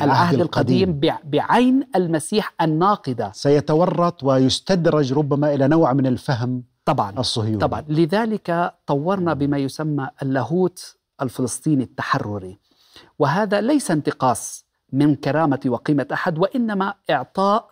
العهد 0.02 0.40
القديم. 0.42 1.00
بع- 1.06 1.26
بعين 1.26 1.84
المسيح 1.96 2.54
الناقدة. 2.62 3.32
سيتورط 3.34 4.24
ويستدرج 4.24 5.14
ربما 5.14 5.54
إلى 5.54 5.68
نوع 5.68 5.94
من 5.94 6.06
الفهم 6.08 6.64
طبعا 6.86 7.20
الصهيوني. 7.20 7.58
طبعا. 7.58 7.84
لذلك 7.90 8.74
طورنا 8.88 9.34
بما 9.34 9.58
يسمى 9.58 10.10
اللاهوت 10.22 10.96
الفلسطيني 11.22 11.84
التحرري. 11.84 12.60
وهذا 13.20 13.62
ليس 13.62 13.92
انتقاص 13.92 14.66
من 14.94 15.16
كرامة 15.16 15.60
وقيمة 15.66 16.08
أحد 16.14 16.38
وإنما 16.38 16.94
إعطاء 17.10 17.70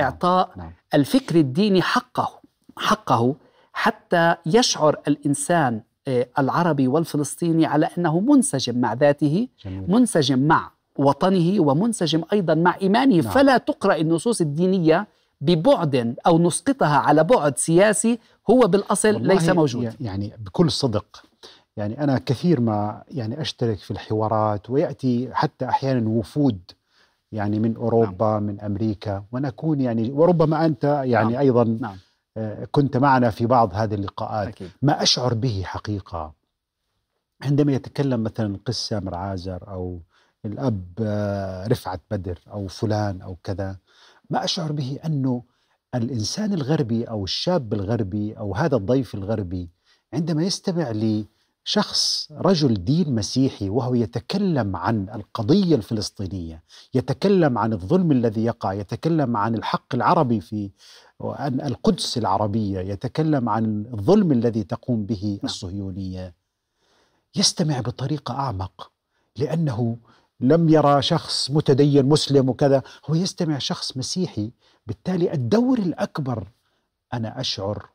إعطاء 0.00 0.50
نعم. 0.56 0.72
الفكر 0.94 1.36
الديني 1.36 1.82
حقه 1.82 2.40
حقه 2.76 3.34
حتى 3.72 4.36
يشعر 4.46 4.96
الإنسان 5.08 5.80
آه، 6.08 6.26
العربي 6.38 6.88
والفلسطيني 6.88 7.66
على 7.66 7.88
أنه 7.98 8.20
منسجم 8.20 8.80
مع 8.80 8.92
ذاته 8.92 9.48
جميل. 9.64 9.90
منسجم 9.90 10.38
مع 10.38 10.70
وطنه 10.96 11.60
ومنسجم 11.60 12.22
أيضا 12.32 12.54
مع 12.54 12.76
إيمانه. 12.82 13.16
نعم. 13.16 13.32
فلا 13.32 13.58
تقرأ 13.58 13.96
النصوص 13.96 14.40
الدينية 14.40 15.06
ببعد 15.40 16.14
أو 16.26 16.38
نسقطها 16.38 16.96
على 16.96 17.24
بعد 17.24 17.58
سياسي 17.58 18.18
هو 18.50 18.60
بالأصل 18.60 19.22
ليس 19.22 19.48
موجود. 19.48 19.94
يعني 20.00 20.32
بكل 20.38 20.70
صدق 20.70 21.22
يعني 21.76 22.04
أنا 22.04 22.18
كثير 22.18 22.60
ما 22.60 23.02
يعني 23.08 23.40
أشترك 23.40 23.78
في 23.78 23.90
الحوارات 23.90 24.70
ويأتي 24.70 25.30
حتى 25.32 25.64
أحيانا 25.64 26.08
وفود 26.08 26.58
يعني 27.32 27.58
من 27.58 27.76
أوروبا 27.76 28.30
نعم. 28.30 28.42
من 28.42 28.60
أمريكا 28.60 29.24
ونكون 29.32 29.80
يعني 29.80 30.10
وربما 30.10 30.66
أنت 30.66 30.84
يعني 31.04 31.32
نعم. 31.32 31.40
أيضا 31.40 31.64
نعم 31.64 31.96
آه، 32.36 32.64
كنت 32.70 32.96
معنا 32.96 33.30
في 33.30 33.46
بعض 33.46 33.74
هذه 33.74 33.94
اللقاءات 33.94 34.48
أكيد 34.48 34.70
ما 34.82 35.02
أشعر 35.02 35.34
به 35.34 35.62
حقيقة 35.64 36.32
عندما 37.42 37.72
يتكلم 37.72 38.22
مثلا 38.22 38.58
قصة 38.66 39.00
مرعازر 39.00 39.68
أو 39.68 40.00
الأب 40.44 40.84
آه، 41.00 41.66
رفعت 41.66 42.00
بدر 42.10 42.38
أو 42.52 42.68
فلان 42.68 43.22
أو 43.22 43.36
كذا 43.44 43.76
ما 44.30 44.44
أشعر 44.44 44.72
به 44.72 44.98
أنه 45.06 45.42
الإنسان 45.94 46.52
الغربي 46.52 47.04
أو 47.04 47.24
الشاب 47.24 47.72
الغربي 47.74 48.38
أو 48.38 48.54
هذا 48.54 48.76
الضيف 48.76 49.14
الغربي 49.14 49.68
عندما 50.12 50.42
يستمع 50.42 50.90
لشخص 51.66 52.32
رجل 52.32 52.84
دين 52.84 53.14
مسيحي 53.14 53.68
وهو 53.68 53.94
يتكلم 53.94 54.76
عن 54.76 55.08
القضية 55.14 55.74
الفلسطينية، 55.74 56.62
يتكلم 56.94 57.58
عن 57.58 57.72
الظلم 57.72 58.12
الذي 58.12 58.44
يقع، 58.44 58.72
يتكلم 58.72 59.36
عن 59.36 59.54
الحق 59.54 59.94
العربي 59.94 60.40
في 60.40 60.70
وعن 61.18 61.60
القدس 61.60 62.18
العربية، 62.18 62.80
يتكلم 62.80 63.48
عن 63.48 63.86
الظلم 63.94 64.32
الذي 64.32 64.62
تقوم 64.62 65.06
به 65.06 65.38
الصهيونية. 65.44 66.34
يستمع 67.36 67.80
بطريقة 67.80 68.34
أعمق 68.34 68.90
لأنه 69.36 69.96
لم 70.40 70.68
يرى 70.68 71.02
شخص 71.02 71.50
متدين 71.50 72.06
مسلم 72.06 72.48
وكذا، 72.48 72.82
هو 73.10 73.14
يستمع 73.14 73.58
شخص 73.58 73.96
مسيحي، 73.96 74.50
بالتالي 74.86 75.32
الدور 75.32 75.78
الأكبر 75.78 76.46
أنا 77.14 77.40
أشعر 77.40 77.88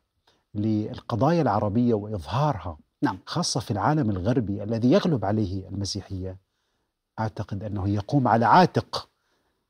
للقضايا 0.56 1.42
العربية 1.42 1.94
وإظهارها 1.94 2.78
نعم. 3.02 3.18
خاصة 3.26 3.60
في 3.60 3.72
العالم 3.72 4.10
الغربي 4.10 4.64
الذي 4.64 4.92
يغلب 4.92 5.26
عليه 5.26 5.68
المسيحية 5.68 6.38
أعتقد 7.20 7.64
أنه 7.64 7.90
يقوم 7.90 8.28
على 8.28 8.46
عاتق 8.46 9.10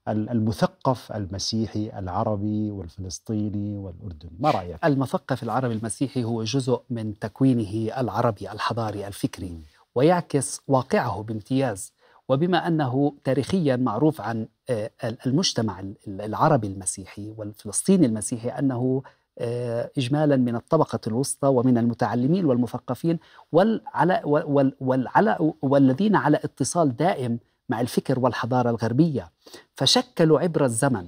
ال- 0.08 0.30
المثقف 0.30 1.12
المسيحي 1.12 1.92
العربي 2.00 2.72
والفلسطيني 2.72 3.78
والأردني، 3.78 4.32
ما 4.40 4.52
رأيك؟ 4.52 4.86
المثقف 4.86 5.44
العربي 5.44 5.74
المسيحي 5.74 6.24
هو 6.24 6.44
جزء 6.44 6.82
من 6.90 7.20
تكوينه 7.20 8.00
العربي 8.00 8.52
الحضاري 8.52 9.08
الفكري 9.08 9.62
ويعكس 9.96 10.62
واقعه 10.68 11.22
بامتياز 11.24 11.94
وبما 12.30 12.68
أنه 12.68 13.14
تاريخيا 13.24 13.76
معروف 13.76 14.22
عن 14.22 14.48
آه، 14.70 14.92
المجتمع 15.26 15.84
العربي 16.08 16.68
المسيحي 16.68 17.34
والفلسطيني 17.38 18.06
المسيحي 18.06 18.50
أنه 18.50 19.04
آه، 19.40 19.92
اجمالا 19.98 20.36
من 20.36 20.56
الطبقة 20.56 21.00
الوسطى 21.08 21.48
ومن 21.48 21.78
المتعلمين 21.78 22.46
والمثقفين 22.46 23.20
والعلى 23.52 24.22
وال- 24.26 24.74
والعلى 24.80 25.54
والذين 25.62 26.16
على 26.16 26.38
اتصال 26.38 26.96
دائم 26.96 27.40
مع 27.70 27.82
الفكر 27.82 28.20
والحضارة 28.20 28.70
الغربية. 28.70 29.32
فشكلوا 29.76 30.40
عبر 30.40 30.66
الزمن 30.66 31.08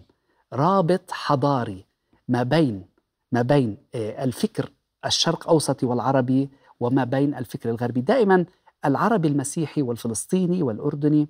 رابط 0.54 1.12
حضاري 1.12 1.86
ما 2.28 2.44
بين 2.44 2.86
ما 3.32 3.42
بين 3.42 3.78
آه، 3.96 4.24
الفكر 4.24 4.72
الشرق 5.06 5.50
أوسطي 5.50 5.86
والعربي 5.86 6.50
وما 6.80 7.04
بين 7.04 7.36
الفكر 7.36 7.70
الغربي. 7.70 8.02
دائما 8.02 8.46
العربي 8.86 9.28
المسيحي 9.28 9.82
والفلسطيني 9.82 10.64
والأردني 10.64 11.30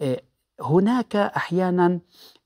آه، 0.00 0.20
هناك 0.60 1.16
أحيانا 1.16 2.00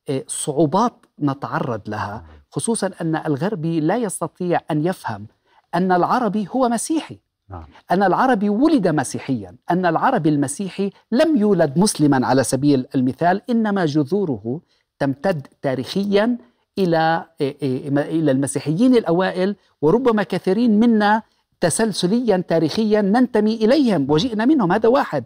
آه، 0.09 0.25
صعوبات 0.27 0.93
نتعرض 1.21 1.89
لها. 1.89 2.27
خصوصا 2.55 2.91
أن 3.01 3.17
الغربي 3.17 3.81
لا 3.81 3.97
يستطيع 3.97 4.61
أن 4.71 4.87
يفهم 4.87 5.27
أن 5.75 5.93
العربي 5.93 6.49
هو 6.51 6.69
مسيحي. 6.69 7.19
نعم. 7.51 7.65
أن 7.91 8.03
العربي 8.03 8.49
ولد 8.49 8.89
مسيحيا. 8.89 9.57
أن 9.71 9.87
العربي 9.87 10.29
المسيحي 10.29 10.91
لم 11.13 11.37
يولد 11.37 11.79
مسلما 11.79 12.27
على 12.27 12.45
سبيل 12.45 12.87
المثال 12.95 13.43
إنما 13.51 13.87
جذوره 13.87 14.61
تمتد 14.99 15.47
تاريخيا 15.63 16.39
إلى 16.79 17.27
إلى 17.41 18.31
المسيحيين 18.31 18.95
الأوائل 18.97 19.57
وربما 19.83 20.23
كثيرين 20.23 20.81
منا 20.81 21.23
تسلسليا 21.61 22.37
تاريخيا 22.49 23.01
ننتمي 23.01 23.55
إليهم 23.55 24.11
وجئنا 24.11 24.45
منهم. 24.45 24.73
هذا 24.73 24.89
واحد. 24.89 25.25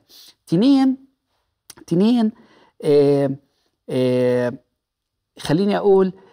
اثنين 0.48 0.96
اثنين 1.88 2.32
آه 2.84 3.30
آه 3.90 4.52
خليني 5.38 5.76
أقول 5.76 6.06
آه 6.06 6.27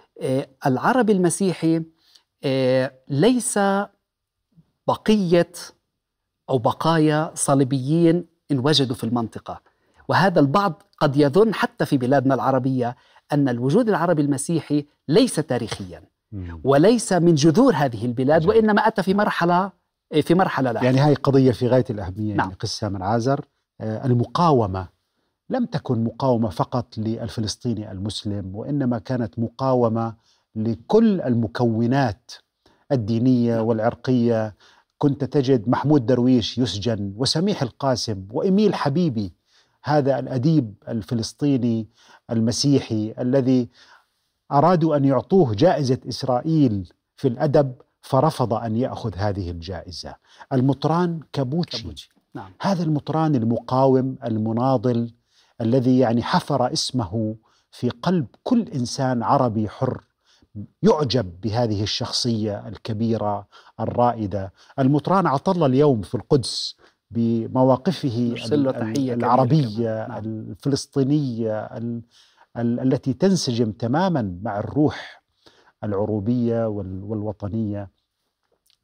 العربي 0.66 1.12
المسيحي 1.12 1.84
آه 2.44 2.92
ليس 3.08 3.60
بقية 4.88 5.52
أو 6.50 6.58
بقايا 6.58 7.32
صليبيين 7.34 8.26
انوجدوا 8.52 8.96
في 8.96 9.04
المنطقة. 9.04 9.62
وهذا 10.08 10.40
البعض 10.40 10.84
قد 10.98 11.18
يظن 11.18 11.54
حتى 11.54 11.86
في 11.86 11.98
بلادنا 11.98 12.36
العربية 12.36 12.96
أن 13.34 13.50
الوجود 13.50 13.90
العربي 13.90 14.22
المسيحي 14.22 14.86
ليس 15.08 15.36
تاريخيا 15.36 16.04
وليس 16.64 17.14
من 17.14 17.36
جذور 17.36 17.74
هذه 17.74 18.06
البلاد 18.06 18.46
وإنما 18.46 18.88
أتى 18.88 19.04
في 19.04 19.14
مرحلة 19.14 19.72
في 20.22 20.34
مرحلة 20.34 20.72
لاحقه 20.72 20.86
يعني 20.86 21.00
هاي 21.00 21.14
قضية 21.14 21.52
في 21.52 21.68
غاية 21.68 21.86
الأهمية 21.90 22.34
نعم. 22.34 22.40
يعني 22.40 22.54
قسها 22.60 22.90
من 22.90 23.02
عازر 23.02 23.46
آه، 23.82 24.06
المقاومة 24.06 24.88
لم 25.50 25.66
تكن 25.66 26.04
مقاومة 26.04 26.50
فقط 26.50 26.98
للفلسطيني 26.98 27.92
المسلم 27.92 28.56
وإنما 28.56 29.00
كانت 29.00 29.40
مقاومة 29.40 30.14
لكل 30.56 31.22
المكونات 31.22 32.32
الدينية 32.92 33.60
والعرقية 33.60 34.56
كنت 34.98 35.24
تجد 35.24 35.70
محمود 35.70 36.06
درويش 36.06 36.58
يسجن 36.58 37.14
وسميح 37.18 37.62
القاسم 37.62 38.26
وإميل 38.32 38.76
حبيبي 38.76 39.34
هذا 39.84 40.20
الأديب 40.20 40.74
الفلسطيني 40.88 41.88
المسيحي 42.32 43.14
الذي 43.20 43.70
أرادوا 44.52 44.96
أن 44.98 45.06
يعطوه 45.06 45.54
جائزة 45.54 45.98
إسرائيل 46.10 46.94
في 47.16 47.28
الأدب 47.28 47.74
فرفض 48.02 48.54
أن 48.54 48.76
يأخذ 48.76 49.16
هذه 49.16 49.52
الجائزة 49.52 50.16
المطران 50.54 51.20
كابوتشي, 51.34 51.82
كابوتشي. 51.82 52.10
نعم. 52.34 52.52
هذا 52.62 52.84
المطران 52.84 53.36
المقاوم 53.36 54.16
المناضل 54.24 55.12
الذي 55.62 56.00
يعني 56.00 56.24
حفر 56.24 56.74
اسمه 56.74 57.36
في 57.72 57.90
قلب 57.90 58.28
كل 58.44 58.62
إنسان 58.62 59.24
عربي 59.24 59.70
حر 59.70 60.04
يعجب 60.84 61.42
بهذه 61.42 61.84
الشخصية 61.84 62.68
الكبيرة 62.68 63.48
الرائدة. 63.80 64.54
المطران 64.80 65.28
عطل 65.28 65.66
اليوم 65.66 66.02
في 66.02 66.16
القدس 66.16 66.76
بمواقفه 67.12 68.36
العربية 69.14 70.08
نعم. 70.08 70.26
الفلسطينية 70.26 71.60
ال 71.60 72.02
ال 72.58 72.80
التي 72.80 73.14
تنسجم 73.14 73.72
تماما 73.72 74.40
مع 74.44 74.60
الروح 74.60 75.24
العروبية 75.84 76.68
والوطنية. 76.68 77.90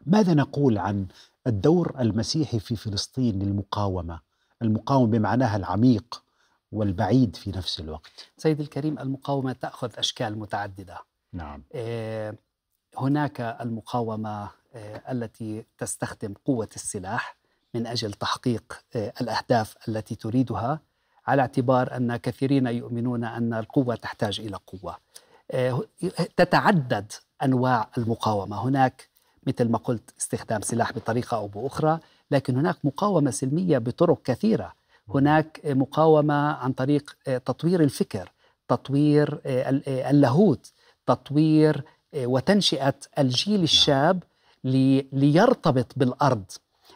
ماذا 0.05 0.33
نقول 0.33 0.77
عن 0.77 1.07
الدور 1.47 1.95
المسيحي 1.99 2.59
في 2.59 2.75
فلسطين 2.75 3.39
للمقاومة؟ 3.39 4.19
المقاومة 4.61 5.07
بمعناها 5.11 5.57
العميق 5.57 6.23
والبعيد 6.71 7.35
في 7.35 7.51
نفس 7.51 7.79
الوقت. 7.79 8.31
سيد 8.37 8.59
الكريم 8.59 8.99
المقاومة 8.99 9.53
تأخذ 9.53 9.91
أشكال 9.97 10.39
متعددة. 10.39 10.97
نعم. 11.33 11.63
آه، 11.73 12.35
هناك 12.97 13.41
المقاومة 13.41 14.49
آه، 14.75 15.11
التي 15.11 15.65
تستخدم 15.77 16.33
قوة 16.45 16.69
السلاح 16.75 17.35
من 17.73 17.87
أجل 17.87 18.13
تحقيق 18.13 18.83
آه، 18.95 19.13
الأهداف 19.21 19.75
التي 19.87 20.15
تريدها 20.15 20.79
على 21.27 21.41
اعتبار 21.41 21.97
أن 21.97 22.15
كثيرين 22.15 22.67
يؤمنون 22.67 23.23
أن 23.23 23.53
القوة 23.53 23.95
تحتاج 23.95 24.39
إلى 24.39 24.59
قوة. 24.67 24.97
تتعدد 26.37 27.11
أنواع 27.43 27.89
المقاومة. 27.97 28.67
هناك 28.67 29.09
مثل 29.47 29.69
ما 29.69 29.77
قلت 29.77 30.13
استخدام 30.19 30.61
سلاح 30.61 30.93
بطريقة 30.93 31.37
أو 31.37 31.47
بأخرى 31.47 31.99
لكن 32.31 32.57
هناك 32.57 32.75
مقاومة 32.83 33.31
سلمية 33.31 33.77
بطرق 33.77 34.21
كثيرة. 34.23 34.73
هناك 35.15 35.61
مقاومة 35.65 36.51
عن 36.51 36.71
طريق 36.71 37.15
تطوير 37.45 37.83
الفكر 37.83 38.31
تطوير 38.67 39.41
اللاهوت 39.45 40.71
تطوير 41.05 41.83
آه، 42.13 42.25
وتنشئة 42.25 42.93
الجيل 43.19 43.53
نعم. 43.53 43.63
الشاب 43.63 44.23
ليرتبط 45.13 45.93
بالأرض 45.95 46.43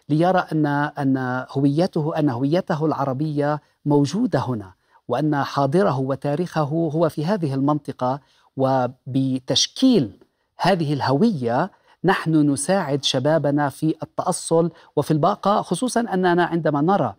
ليرى 0.10 0.46
أن 0.52 0.66
أن 1.00 1.46
هويته 1.50 2.20
أن 2.20 2.30
هويته 2.30 2.86
العربية 2.86 3.62
موجودة 3.86 4.40
هنا 4.40 4.74
وأن 5.08 5.44
حاضره 5.44 6.00
وتاريخه 6.00 6.62
هو 6.62 7.10
في 7.10 7.26
هذه 7.26 7.54
المنطقة 7.54 8.20
وبتشكيل 8.58 10.20
هذه 10.58 10.94
الهوية 10.94 11.72
نحن 12.04 12.52
نساعد 12.52 13.04
شبابنا 13.04 13.70
في 13.70 13.96
التأصل 14.04 14.72
وفي 14.96 15.12
الباقة 15.12 15.62
خصوصا 15.62 16.00
أننا 16.14 16.46
عندما 16.46 16.82
نرى 16.82 17.16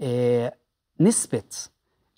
آه، 0.00 0.54
نسبة 1.00 1.42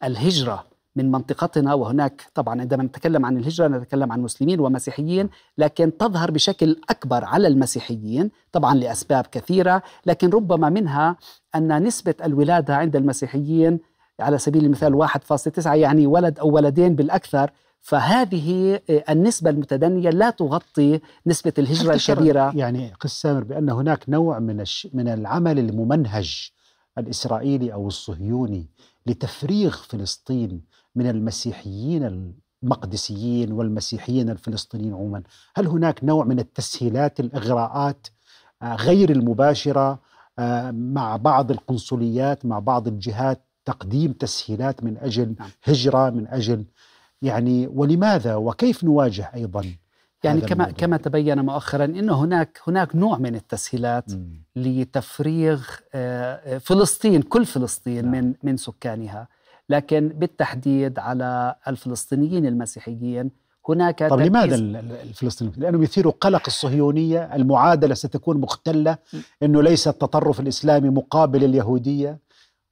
الهجرة 0.05 0.71
من 0.97 1.11
منطقتنا 1.11 1.75
وهناك 1.75 2.23
طبعا 2.35 2.61
عندما 2.61 2.83
نتكلم 2.83 3.27
عن 3.27 3.37
الهجرة 3.37 3.69
نتكلم 3.69 4.13
عن 4.13 4.21
مسلمين 4.21 4.61
ومسيحيين 4.61 5.29
لكن 5.59 5.97
تظهر 5.97 6.31
بشكل 6.31 6.77
أكبر 6.91 7.25
على 7.25 7.49
المسيحيين 7.49 8.31
طبعا 8.53 8.75
لأسباب 8.75 9.27
كثيرة 9.27 9.83
لكن 10.07 10.31
ربما 10.31 10.69
منها 10.69 11.17
أن 11.55 11.83
نسبة 11.83 12.15
الولادة 12.25 12.77
عند 12.77 12.97
المسيحيين 12.97 13.79
على 14.21 14.39
سبيل 14.39 14.65
المثال 14.65 15.09
1.9 15.09 15.67
يعني 15.67 16.07
ولد 16.07 16.39
أو 16.39 16.51
ولدين 16.51 16.95
بالأكثر 16.95 17.51
فهذه 17.81 18.81
النسبة 18.91 19.51
المتدنية 19.51 20.11
لا 20.11 20.31
تغطي 20.31 21.01
نسبة 21.27 21.53
الهجرة 21.59 21.95
الكبيرة. 21.95 22.57
يعني 22.57 22.93
قس 23.01 23.21
سامر 23.23 23.45
بأن 23.45 23.71
هناك 23.71 24.09
نوع 24.09 24.39
من 24.39 24.61
الش... 24.61 24.89
من 24.93 25.09
العمل 25.09 25.59
الممنهج 25.59 26.51
الإسرائيلي 26.99 27.73
أو 27.73 27.89
الصهيوني 27.89 28.67
لتفريغ 29.07 29.77
فلسطين 29.77 30.63
من 30.95 31.11
المسيحيين 31.11 32.33
المقدسيين 32.63 33.53
والمسيحيين 33.53 34.31
الفلسطينيين 34.31 34.95
عموما 34.95 35.23
هل 35.57 35.67
هناك 35.67 36.05
نوع 36.05 36.25
من 36.25 36.39
التسهيلات 36.39 37.21
الإغراءات 37.21 38.07
آه، 38.63 38.75
غير 38.75 39.11
المباشرة 39.11 39.99
آه، 40.39 40.71
مع 40.71 41.17
بعض 41.17 41.51
القنصليات 41.51 42.47
مع 42.47 42.59
بعض 42.59 42.89
الجهات 42.89 43.45
تقديم 43.65 44.13
تسهيلات 44.13 44.85
من 44.85 44.97
أجل 44.97 45.35
نعم. 45.39 45.51
هجرة 45.65 46.11
من 46.11 46.27
أجل 46.27 46.65
يعني 47.23 47.67
ولماذا 47.67 48.37
وكيف 48.37 48.85
نواجه 48.85 49.31
أيضا 49.35 49.75
يعني 50.25 50.41
كما 50.41 50.53
الموضوع. 50.53 50.73
كما 50.73 50.97
تبين 50.97 51.41
مؤخرا 51.41 51.85
إنه 51.85 52.25
هناك 52.25 52.61
هناك 52.67 52.97
نوع 52.97 53.19
من 53.19 53.35
التسهيلات 53.35 54.13
م. 54.13 54.27
لتفريغ 54.57 55.63
آه، 55.95 56.59
فلسطين 56.59 57.23
كل 57.23 57.47
فلسطين 57.47 58.11
نعم. 58.11 58.25
من 58.25 58.35
من 58.43 58.57
سكانها 58.57 59.29
لكن 59.69 60.09
بالتحديد 60.09 60.99
على 60.99 61.55
الفلسطينيين 61.69 62.47
المسيحيين 62.47 63.31
هناك 63.69 64.09
طب 64.09 64.21
لماذا 64.21 64.55
الفلسطينيين؟ 65.03 65.61
لأنهم 65.61 65.83
يثيروا 65.83 66.13
قلق 66.21 66.43
الصهيونية، 66.47 67.35
المعادلة 67.35 67.95
ستكون 67.95 68.37
مختلة، 68.41 68.99
إنه 69.43 69.63
ليس 69.63 69.89
التطرف 69.89 70.41
الإسلامي 70.41 70.91
مقابل 70.91 71.45
اليهودية 71.45 72.19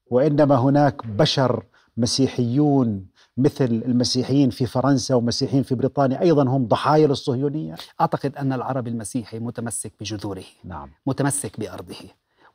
وإنما 0.07 0.55
هناك 0.55 1.07
بشر 1.07 1.65
مسيحيون 1.97 3.07
مثل 3.39 3.65
المسيحيين 3.65 4.51
في 4.51 4.67
فرنسا 4.67 5.15
ومسيحيين 5.15 5.63
في 5.63 5.75
بريطانيا 5.75 6.21
أيضا 6.21 6.43
هم 6.43 6.67
ضحايا 6.67 7.07
للصهيونية؟ 7.07 7.75
أعتقد 8.01 8.37
أن 8.37 8.53
العربي 8.53 8.91
المسيحي 8.91 9.39
متمسك 9.39 9.93
بجذوره، 10.01 10.45
نعم 10.65 10.91
متمسك 11.07 11.61
بأرضه. 11.61 11.97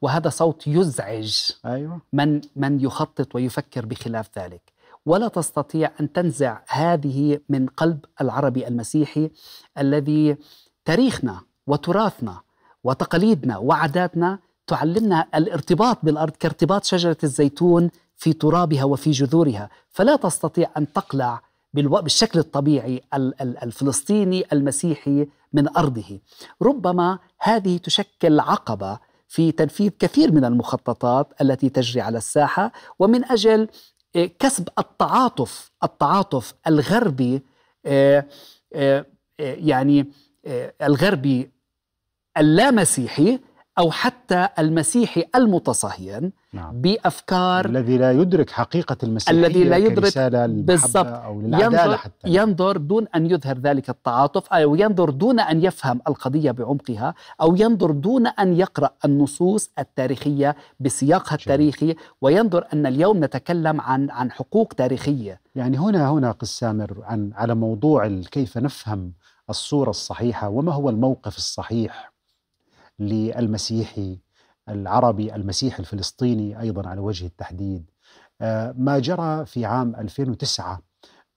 وهذا 0.02 0.30
صوت 0.30 0.68
يزعج 0.68 1.52
أيوة. 1.66 2.02
من 2.14 2.42
من 2.56 2.80
يخطط 2.80 3.36
ويفكر 3.36 3.86
بخلاف 3.86 4.40
ذلك 4.40 4.62
ولا 5.06 5.28
تستطيع 5.28 5.92
أن 6.00 6.14
تنزع 6.14 6.62
هذه 6.68 7.40
من 7.50 7.68
قلب 7.68 8.06
العربي 8.22 8.68
المسيحي 8.68 9.30
الذي 9.78 10.38
تاريخنا 10.86 11.42
وتراثنا 11.68 12.42
وتقاليدنا 12.84 13.58
وعاداتنا 13.58 14.40
تعلمنا 14.68 15.28
الارتباط 15.36 15.98
بالأرض 16.04 16.32
كارتباط 16.32 16.84
شجرة 16.84 17.18
الزيتون 17.24 17.90
في 18.24 18.34
ترابها 18.34 18.84
وفي 18.84 19.12
جذورها 19.12 19.70
فلا 19.90 20.16
تستطيع 20.16 20.70
أن 20.78 20.94
تقلع 20.94 21.42
بالشكل 21.74 22.40
الطبيعي 22.40 23.02
الفلسطيني 23.64 24.46
المسيحي 24.54 25.28
من 25.54 25.78
أرضه. 25.78 26.20
ربما 26.62 27.20
هذه 27.40 27.78
تشكل 27.78 28.40
عقبه 28.40 29.00
في 29.28 29.52
تنفيذ 29.52 29.92
كثير 30.00 30.32
من 30.32 30.46
المخططات 30.46 31.34
التي 31.42 31.70
تجري 31.70 32.02
على 32.02 32.18
الساحة 32.18 32.72
ومن 33.00 33.26
أجل 33.26 33.68
آه، 34.16 34.26
كسب 34.40 34.70
التعاطف 34.80 35.72
التعاطف 35.84 36.54
الغربي 36.68 37.42
آه، 37.86 38.26
آه، 38.74 39.06
يعني 39.40 40.12
الغربي 40.82 41.52
اللامسيحي 42.38 43.40
أو 43.78 43.92
حتى 43.92 44.50
المسيحي 44.60 45.26
المتصهين 45.36 46.32
نعم 46.54 46.82
بأفكار 46.82 47.66
الذي 47.66 47.98
لا 47.98 48.12
يدرك 48.12 48.50
حقيقة 48.50 48.98
المسيحية 49.04 49.38
الذي 49.38 49.64
لا 49.64 49.78
يدرك 49.78 50.18
بالضبط. 50.18 51.08
أو 51.08 51.42
ينظر 51.42 51.98
حتى 51.98 52.30
ينظر 52.30 52.78
دون 52.78 53.08
أن 53.16 53.26
يظهر 53.26 53.58
ذلك 53.58 53.90
التعاطف 53.90 54.54
أو 54.54 54.76
ينظر 54.76 55.10
دون 55.10 55.40
أن 55.40 55.64
يفهم 55.64 56.02
القضية 56.08 56.52
بعمقها 56.52 57.14
أو 57.42 57.56
ينظر 57.56 57.92
دون 57.92 58.28
أن 58.28 58.54
يقرأ 58.54 58.90
النصوص 59.06 59.70
التاريخية 59.80 60.56
بسياقها 60.80 61.38
جميل. 61.38 61.40
التاريخي 61.40 61.96
وينظر 62.22 62.68
أن 62.74 62.86
اليوم 62.86 63.24
نتكلم 63.24 63.82
عن 63.82 64.10
عن 64.10 64.32
حقوق 64.32 64.74
تاريخية 64.78 65.42
يعني 65.56 65.78
هنا 65.78 66.12
هنا 66.12 66.32
قس 66.32 66.60
سامر 66.60 66.98
عن 67.04 67.32
على 67.36 67.56
موضوع 67.56 68.08
كيف 68.08 68.58
نفهم 68.58 69.14
الصورة 69.50 69.90
الصحيحة 69.90 70.50
وما 70.50 70.74
هو 70.74 70.90
الموقف 70.90 71.38
الصحيح 71.38 72.13
للمسيحي 73.00 74.20
العربي 74.70 75.36
المسيحي 75.36 75.80
الفلسطيني 75.80 76.60
أيضا 76.60 76.90
على 76.90 77.00
وجه 77.02 77.26
التحديد 77.26 77.90
آه، 78.42 78.76
ما 78.78 79.00
جرى 79.00 79.46
في 79.46 79.66
عام 79.66 79.96
2009 79.96 80.82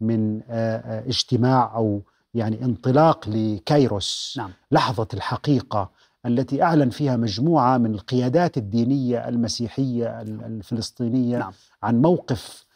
من 0.00 0.40
آه، 0.48 0.76
آه، 0.76 1.08
اجتماع 1.08 1.76
أو 1.76 2.02
يعني 2.34 2.64
انطلاق 2.64 3.28
لكايروس 3.28 4.34
نعم. 4.38 4.50
لحظة 4.70 5.08
الحقيقة 5.14 5.90
التي 6.26 6.62
أعلن 6.62 6.90
فيها 6.90 7.16
مجموعة 7.16 7.78
من 7.78 7.94
القيادات 7.94 8.56
الدينية 8.56 9.28
المسيحية 9.28 10.20
ال- 10.20 10.44
الفلسطينية 10.44 11.38
نعم. 11.38 11.52
عن 11.82 12.02
موقف 12.02 12.66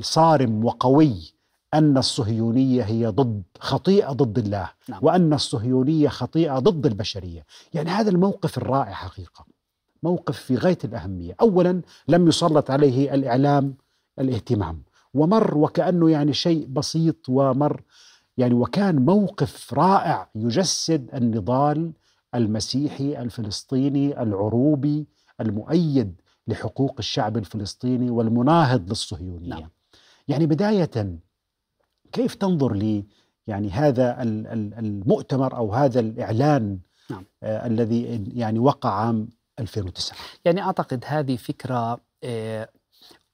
صارم 0.00 0.64
وقوي 0.64 1.34
أن 1.74 1.98
الصهيونية 1.98 2.82
هي 2.82 3.06
ضد 3.06 3.42
خطيئة 3.60 4.12
ضد 4.12 4.38
الله 4.38 4.70
نعم. 4.88 4.98
وأن 5.02 5.32
الصهيونية 5.32 6.08
خطيئة 6.08 6.58
ضد 6.58 6.86
البشرية. 6.86 7.46
يعني 7.74 7.90
هذا 7.90 8.10
الموقف 8.10 8.58
الرائع 8.58 8.92
حقيقة. 8.92 9.44
موقف 10.02 10.38
في 10.38 10.56
غاية 10.56 10.78
الأهمية. 10.84 11.36
أولا 11.40 11.82
لم 12.08 12.28
يسلط 12.28 12.70
عليه 12.70 13.14
الإعلام 13.14 13.74
الاهتمام 14.18 14.82
ومر 15.14 15.58
وكأنه 15.58 16.10
يعني 16.10 16.32
شيء 16.32 16.66
بسيط 16.66 17.28
ومر. 17.28 17.82
يعني 18.38 18.54
وكان 18.54 19.04
موقف 19.04 19.74
رائع 19.74 20.30
يجسد 20.34 21.10
النضال 21.14 21.92
المسيحي 22.34 23.22
الفلسطيني 23.22 24.22
العروبي 24.22 25.06
المؤيد 25.40 26.20
لحقوق 26.48 26.94
الشعب 26.98 27.36
الفلسطيني 27.36 28.10
والمناهض 28.10 28.88
للصهيونية. 28.88 29.48
نعم. 29.48 29.70
يعني 30.28 30.46
بداية 30.46 31.18
كيف 32.12 32.34
تنظر 32.34 32.72
لي 32.72 33.04
يعني 33.46 33.70
هذا 33.70 34.22
ال- 34.22 34.46
ال- 34.46 34.74
المؤتمر 34.78 35.56
أو 35.56 35.72
هذا 35.74 36.00
الإعلان 36.00 36.78
نعم. 37.10 37.24
آه 37.42 37.66
الذي 37.66 38.24
يعني 38.34 38.58
وقع 38.58 38.90
عام 38.90 39.28
2009 39.58 40.16
يعني 40.44 40.62
أعتقد 40.62 41.04
هذه 41.06 41.36
فكرة 41.36 42.00
آه، 42.24 42.68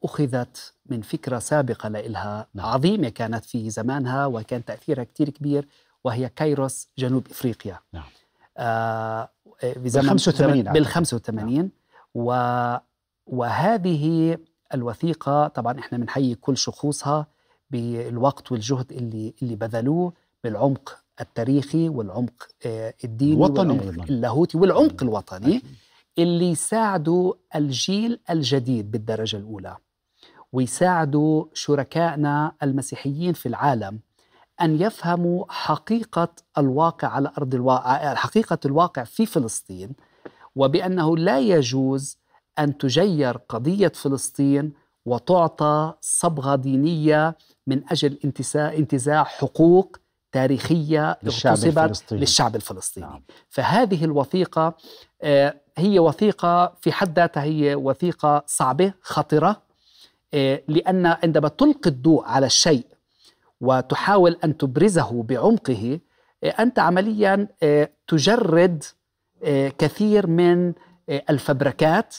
أخذت 0.05 0.73
من 0.87 1.01
فكرة 1.03 1.39
سابقة 1.39 1.89
لها 1.89 2.47
نعم. 2.55 2.67
عظيمة 2.67 3.09
كانت 3.09 3.45
في 3.45 3.71
زمانها 3.71 4.27
وكان 4.27 4.65
تأثيرها 4.65 5.05
كثير 5.05 5.31
كبير 5.31 5.69
وهي 6.05 6.29
كايروس 6.29 6.89
جنوب 6.99 7.27
إفريقيا 7.31 7.79
نعم. 7.93 8.05
آه 8.57 9.29
آه، 9.65 9.73
بال 9.79 9.91
85 9.91 10.55
زمن- 10.55 10.57
أعتقد. 10.67 10.73
بال 10.73 10.87
85 10.87 11.71
و 12.15 12.33
وهذه 13.27 14.39
الوثيقة 14.75 15.49
طبعا 15.49 15.79
إحنا 15.79 15.99
بنحيي 15.99 16.35
كل 16.35 16.57
شخوصها 16.57 17.27
بالوقت 17.73 18.53
والجهد 18.53 18.93
اللي 18.93 19.35
اللي 19.43 19.57
بذلوه 19.57 20.13
بالعمق 20.45 20.99
التاريخي 21.21 21.89
والعمق 21.89 22.49
آه، 22.67 22.95
الديني 23.05 23.33
الوطني 23.33 23.79
والعمق. 23.79 24.05
اللاهوتي 24.11 24.59
والعمق 24.59 25.03
الوطني. 25.03 25.63
اللي 26.19 26.51
يساعدوا 26.51 27.35
الجيل 27.57 28.21
الجديد 28.31 28.91
بالدرجة 28.91 29.37
الأولى 29.37 29.77
ويساعدوا 30.53 31.45
شركائنا 31.55 32.53
المسيحيين 32.63 33.33
في 33.33 33.47
العالم 33.47 34.01
أن 34.61 34.81
يفهموا 34.81 35.45
حقيقة 35.49 36.29
الواقع 36.59 37.09
على 37.09 37.33
أرض 37.39 37.55
الواقع 37.55 38.15
حقيقة 38.15 38.59
الواقع 38.65 39.05
في 39.05 39.27
فلسطين 39.27 39.93
وبأنه 40.57 41.17
لا 41.17 41.41
يجوز 41.41 42.19
أن 42.59 42.79
تجير 42.79 43.37
قضية 43.37 43.93
فلسطين 43.95 44.73
وتعطى 45.07 45.95
صبغة 46.01 46.55
دينية 46.55 47.37
من 47.67 47.83
أجل 47.91 48.19
انتزاع 48.25 48.73
انتزاع 48.73 49.25
حقوق 49.25 49.97
تاريخية 50.33 51.19
للشعب 51.23 51.57
الفلسطيني. 51.57 52.21
للشعب 52.21 52.57
الفلسطيني 52.57 53.07
نعم. 53.07 53.23
فهذه 53.49 54.05
الوثيقة 54.05 54.75
آه، 55.23 55.55
هي 55.77 55.99
وثيقة 55.99 56.75
في 56.81 56.93
حد 56.93 57.19
ذاتها 57.19 57.43
هي 57.43 57.75
وثيقة 57.75 58.45
صعبة 58.47 58.93
خطرة 59.03 59.63
آه، 60.35 60.63
لأن 60.69 61.07
عندما 61.07 61.49
تلقي 61.49 61.91
الضوء 61.91 62.25
على 62.25 62.47
الشيء 62.47 62.87
وتحاول 63.61 64.39
أن 64.45 64.57
تبرزه 64.57 65.23
بعمقه 65.23 66.01
آه، 66.45 66.49
أنت 66.49 66.79
عمليا 66.79 67.49
تجرد 68.09 68.85
كثير 69.79 70.27
من 70.27 70.73
الفبركات 71.09 72.17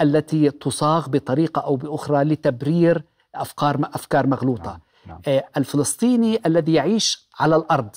التي 0.00 0.50
تصاغ 0.50 1.08
بطريقة 1.08 1.60
أو 1.60 1.76
بأخرى 1.76 2.24
لتبرير 2.24 3.04
أفكار 3.34 3.90
أفكار 3.94 4.26
مغلوطة 4.26 4.70
نعم. 4.70 4.80
نعم. 5.06 5.20
آه، 5.28 5.44
الفلسطيني 5.56 6.40
الذي 6.46 6.72
يعيش 6.72 7.28
على 7.40 7.56
الأرض 7.56 7.96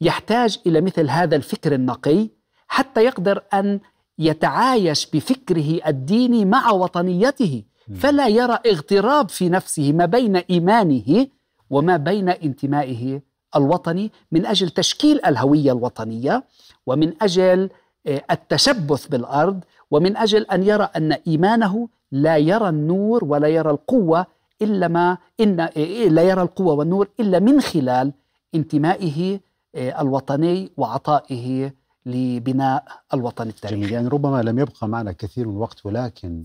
يحتاج 0.00 0.58
إلى 0.66 0.80
مثل 0.80 1.10
هذا 1.10 1.36
الفكر 1.36 1.74
النقي 1.74 2.28
حتى 2.68 3.04
يقدر 3.04 3.42
أن 3.54 3.80
يتعايش 4.18 5.06
بفكره 5.10 5.80
الديني 5.86 6.44
مع 6.44 6.70
وطنيته. 6.70 7.62
فلا 7.94 8.28
يرى 8.28 8.58
اغتراب 8.66 9.28
في 9.28 9.48
نفسه 9.48 9.92
ما 9.92 10.06
بين 10.06 10.36
إيمانه 10.36 11.26
وما 11.70 11.96
بين 11.96 12.28
انتمائه 12.28 13.20
الوطني 13.56 14.12
من 14.32 14.46
أجل 14.46 14.70
تشكيل 14.70 15.24
الهوية 15.26 15.72
الوطنية 15.72 16.44
ومن 16.86 17.12
أجل 17.22 17.70
آه، 18.06 18.22
التشبث 18.30 19.06
بالأرض 19.06 19.64
ومن 19.90 20.16
أجل 20.16 20.42
أن 20.42 20.62
يرى 20.62 20.88
أن 20.96 21.12
إيمانه 21.12 21.88
لا 22.12 22.36
يرى 22.36 22.68
النور 22.68 23.24
ولا 23.24 23.48
يرى 23.48 23.70
القوة 23.70 24.26
إلا 24.62 24.88
ما 24.88 25.18
ان 25.40 25.60
إيه، 25.60 26.08
لا 26.08 26.22
يرى 26.22 26.42
القوة 26.42 26.72
والنور 26.74 27.08
إلا 27.20 27.38
من 27.38 27.60
خلال 27.60 28.12
انتمائه 28.54 29.40
آه، 29.74 30.00
الوطني 30.02 30.70
وعطائه 30.76 31.72
لبناء 32.06 32.84
الوطن 33.14 33.44
جميل. 33.44 33.54
التاريخي 33.54 33.94
يعني 33.94 34.08
ربما 34.08 34.42
لم 34.42 34.58
يبقى 34.58 34.88
معنا 34.88 35.12
كثير 35.12 35.48
من 35.48 35.52
الوقت 35.54 35.86
ولكن 35.86 36.44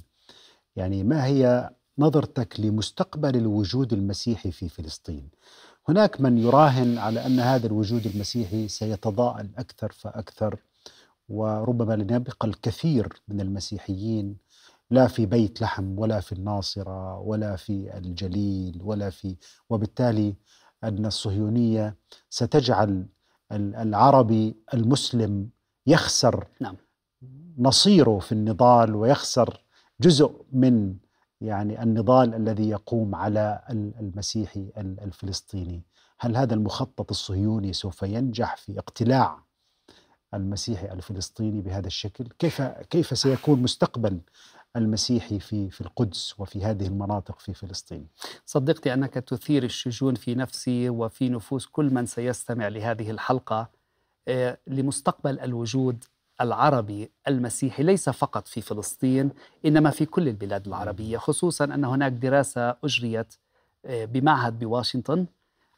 يعني 0.75 1.03
ما 1.03 1.25
هي 1.25 1.69
نظرتك 1.97 2.59
لمستقبل 2.59 3.35
الوجود 3.35 3.93
المسيحي 3.93 4.51
في 4.51 4.69
فلسطين؟ 4.69 5.29
هناك 5.89 6.21
من 6.21 6.37
يراهن 6.37 6.97
على 6.97 7.25
أن 7.25 7.39
هذا 7.39 7.67
الوجود 7.67 8.05
المسيحي 8.05 8.67
سيتضاءل 8.67 9.49
أكثر 9.57 9.91
فأكثر 9.91 10.55
وربما 11.29 11.93
لن 11.93 12.09
يبقى 12.15 12.47
الكثير 12.47 13.21
من 13.27 13.41
المسيحيين 13.41 14.37
لا 14.91 15.07
في 15.07 15.25
بيت 15.25 15.61
لحم 15.61 15.99
ولا 15.99 16.19
في 16.19 16.31
الناصرة 16.31 17.19
ولا 17.19 17.55
في 17.55 17.97
الجليل 17.97 18.79
ولا 18.83 19.09
في 19.09 19.35
وبالتالي 19.69 20.35
أن 20.83 21.05
الصهيونية 21.05 21.95
ستجعل 22.29 23.05
ال- 23.51 23.75
العربي 23.75 24.55
المسلم 24.73 25.49
يخسر 25.87 26.47
نعم. 26.61 26.75
نصيره 27.57 28.19
في 28.19 28.31
النضال 28.31 28.95
ويخسر 28.95 29.63
جزء 30.01 30.45
من 30.51 30.95
يعني 31.41 31.83
النضال 31.83 32.33
الذي 32.35 32.69
يقوم 32.69 33.15
على 33.15 33.61
ال- 33.69 33.93
المسيحي 33.99 34.71
ال- 34.77 34.99
الفلسطيني 34.99 35.83
هل 36.19 36.37
هذا 36.37 36.53
المخطط 36.53 37.09
الصهيوني 37.11 37.73
سوف 37.73 38.03
ينجح 38.03 38.57
في 38.57 38.79
اقتلاع 38.79 39.43
المسيحي 40.33 40.91
الفلسطيني 40.91 41.61
بهذا 41.61 41.87
الشكل 41.87 42.27
كيف 42.39 42.61
كيف 42.61 43.17
سيكون 43.17 43.61
مستقبل 43.61 44.19
المسيحي 44.75 45.39
في 45.39 45.69
في 45.69 45.81
القدس 45.81 46.39
وفي 46.39 46.65
هذه 46.65 46.87
المناطق 46.87 47.39
في 47.39 47.53
فلسطين؟ 47.53 48.07
صدقت 48.45 48.87
أنك 48.87 49.13
تثير 49.13 49.63
الشجون 49.63 50.15
في 50.15 50.35
نفسي 50.35 50.89
وفي 50.89 51.29
نفوس 51.29 51.65
كل 51.65 51.93
من 51.93 52.05
سيستمع 52.05 52.67
لهذه 52.67 53.11
الحلقة. 53.11 53.69
آه، 54.27 54.57
لمستقبل 54.67 55.39
الوجود 55.39 56.03
العربي 56.41 57.11
المسيحي 57.27 57.83
ليس 57.83 58.09
فقط 58.09 58.47
في 58.47 58.61
فلسطين 58.61 59.29
إنما 59.65 59.89
في 59.89 60.05
كل 60.05 60.27
البلاد 60.27 60.67
العربية 60.67 61.17
خصوصا 61.17 61.65
أن 61.65 61.85
هناك 61.85 62.11
دراسة 62.11 62.75
أجريت 62.83 63.33
آه، 63.85 64.05
بمعهد 64.05 64.59
بواشنطن 64.59 65.25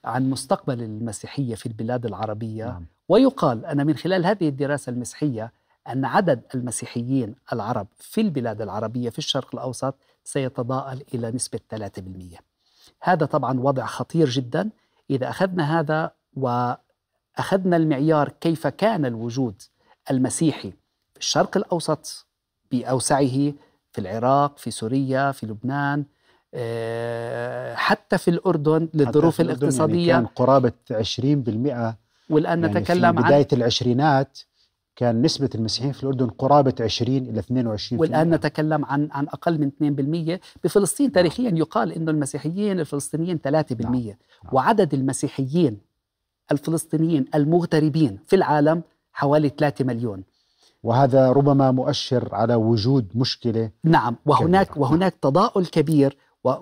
عن 0.06 0.30
مستقبل 0.30 0.82
المسيحية 0.82 1.56
في 1.56 1.66
البلاد 1.66 2.06
العربية. 2.06 2.66
نعم. 2.66 2.86
ويقال 3.10 3.66
أن 3.66 3.88
من 3.88 3.96
خلال 3.96 4.26
هذه 4.26 4.48
الدراسة 4.48 4.90
المسيحية 4.90 5.52
أن 5.88 6.06
عدد 6.06 6.42
المسيحيين 6.56 7.36
العرب 7.54 7.88
في 7.98 8.22
البلاد 8.22 8.62
العربية 8.62 9.10
في 9.10 9.18
الشرق 9.18 9.50
الأوسط 9.54 9.96
سيتضاءل 10.24 11.04
إلى 11.14 11.32
نسبة 11.32 11.60
3% 11.76 12.40
هذا 13.02 13.26
طبعا 13.26 13.60
وضع 13.60 13.86
خطير 13.86 14.30
جدا. 14.30 14.70
إذا 15.10 15.30
أخذنا 15.30 15.80
هذا 15.80 16.12
وأخذنا 16.34 17.78
المعيار 17.78 18.30
كيف 18.42 18.68
كان 18.68 19.06
الوجود 19.06 19.62
المسيحي 20.12 20.72
في 21.14 21.20
الشرق 21.20 21.58
الأوسط 21.58 22.26
بأوسعه 22.72 23.54
في 23.92 24.00
العراق 24.00 24.58
في 24.58 24.72
سوريا 24.72 25.32
في 25.32 25.46
لبنان 25.46 26.06
آه، 26.54 27.76
حتى 27.76 28.18
في 28.18 28.28
الأردن 28.28 28.90
للظروف 28.94 29.42
الأردن 29.42 29.60
الاقتصادية. 29.60 30.08
يعني 30.08 30.26
كان 30.26 30.36
قرابة 30.36 30.72
20% 30.92 31.96
والآن 32.30 32.64
يعني 32.64 32.80
نتكلم 32.80 33.12
في 33.12 33.18
عن 33.20 33.24
بداية 33.24 33.48
العشرينات 33.54 34.40
كان 34.96 35.22
نسبة 35.22 35.50
المسيحيين 35.56 35.94
في 35.94 36.04
الأردن 36.04 36.28
قرابة 36.28 36.74
20 36.80 37.18
إلى 37.18 37.40
22 37.40 38.02
والآن 38.02 38.30
نتكلم 38.30 38.86
عن 38.86 39.10
عن 39.12 39.28
أقل 39.28 39.72
من 39.82 40.36
2% 40.38 40.40
بفلسطين 40.64 41.12
تاريخيا 41.12 41.52
يقال 41.56 41.92
أن 41.92 42.10
المسيحيين 42.10 42.80
الفلسطينيين 42.80 43.40
3% 43.48 43.50
نعم. 43.82 44.14
وعدد 44.52 44.94
المسيحيين 44.94 45.78
الفلسطينيين 46.52 47.26
المغتربين 47.36 48.20
في 48.28 48.36
العالم 48.36 48.82
حوالي 49.14 49.50
3 49.50 49.86
مليون. 49.86 50.24
وهذا 50.84 51.32
ربما 51.32 51.72
مؤشر 51.72 52.36
على 52.36 52.56
وجود 52.56 53.08
مشكلة 53.16 53.70
نعم. 53.84 54.16
وهناك 54.26 54.68
كبيرة. 54.68 54.82
وهناك 54.82 55.14
تضاؤل 55.22 55.66
كبير 55.66 56.18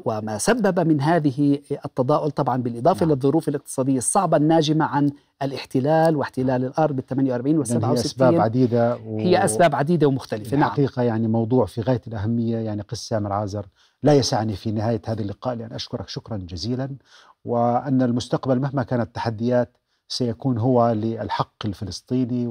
وما 0.06 0.38
سبب 0.38 0.88
من 0.88 1.02
هذه 1.02 1.60
التضاؤل 1.86 2.32
طبعا 2.32 2.58
بالإضافة 2.58 3.06
نعم. 3.06 3.16
للظروف 3.16 3.50
الاقتصادية 3.50 3.98
الصعبة 3.98 4.38
الناجمة 4.38 4.86
عن 4.86 5.12
الاحتلال 5.42 6.16
واحتلال 6.16 6.66
الأرض 6.66 6.96
بال 6.96 7.06
48 7.06 7.58
وال 7.58 7.68
لأن 7.70 7.84
هي 7.84 7.94
أسباب 7.94 8.34
67 8.34 8.42
عديدة 8.42 8.98
و... 9.06 9.20
هي 9.20 9.46
أسباب 9.46 9.76
عديدة 9.76 10.08
ومختلفة. 10.08 10.58
نعم. 10.58 10.68
الحقيقة 10.68 11.02
يعني 11.02 11.28
موضوع 11.28 11.66
في 11.66 11.82
غاية 11.82 12.02
الأهمية 12.08 12.58
يعني 12.58 12.82
قس 12.82 13.08
سامر 13.10 13.34
عازر 13.34 13.66
لا 14.04 14.14
يسعني 14.14 14.56
في 14.56 14.72
نهاية 14.72 15.02
هذا 15.06 15.22
اللقاء 15.22 15.56
لأن 15.56 15.74
أشكرك 15.74 16.10
شكرا 16.10 16.38
جزيلا 16.38 16.90
وأن 17.46 18.02
المستقبل 18.02 18.60
مهما 18.60 18.84
كانت 18.84 19.08
التحديات 19.08 19.78
سيكون 20.08 20.58
هو 20.58 20.92
للحق 20.92 21.66
الفلسطيني 21.66 22.48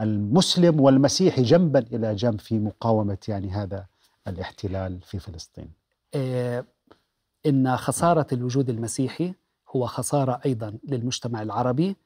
وللمسلم 0.00 0.80
والمسيحي 0.80 1.42
جنبا 1.42 1.78
إلى 1.78 2.14
جنب 2.14 2.40
في 2.40 2.58
مقاومة 2.58 3.18
يعني 3.28 3.50
هذا 3.50 3.86
الاحتلال 4.28 5.00
في 5.00 5.18
فلسطين. 5.18 5.85
إن 7.46 7.76
خسارة 7.76 8.26
الوجود 8.32 8.70
المسيحي 8.70 9.34
هو 9.76 9.86
خسارة 9.86 10.40
أيضا 10.46 10.78
للمجتمع 10.88 11.42
العربي 11.42 11.96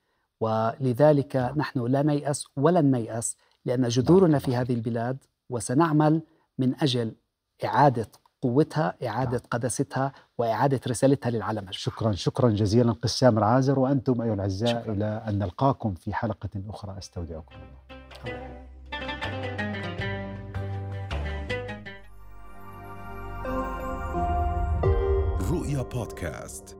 ولذلك 0.40 1.36
نحن 1.36 1.86
لا 1.86 2.02
نيأس 2.02 2.46
ولن 2.56 2.90
نيأس 2.90 3.36
لأن 3.64 3.88
جذورنا 3.88 4.38
في 4.38 4.56
هذه 4.56 4.74
البلاد 4.74 5.16
وسنعمل 5.50 6.22
من 6.58 6.74
أجل 6.82 7.14
إعادة 7.64 8.08
قوتها، 8.42 8.94
إعادة 9.06 9.42
قداستها 9.50 10.12
وإعادة 10.38 10.80
رسالتها 10.88 11.30
للعالم. 11.30 11.66
شكرا 11.70 12.12
شكرا 12.12 12.50
جزيلا 12.50 12.92
قس 12.92 13.18
سامر 13.18 13.44
عازر 13.44 13.78
وأنتم 13.78 14.22
أيها 14.22 14.34
الأعزاء. 14.34 14.90
إلى 14.90 15.22
أن 15.28 15.38
نلقاكم 15.38 15.94
في 15.94 16.14
حلقة 16.14 16.50
أخرى 16.68 16.98
أستودعكم 16.98 17.54
الله 17.54 18.69
رؤيا 25.50 25.82
بودكاست. 25.82 26.79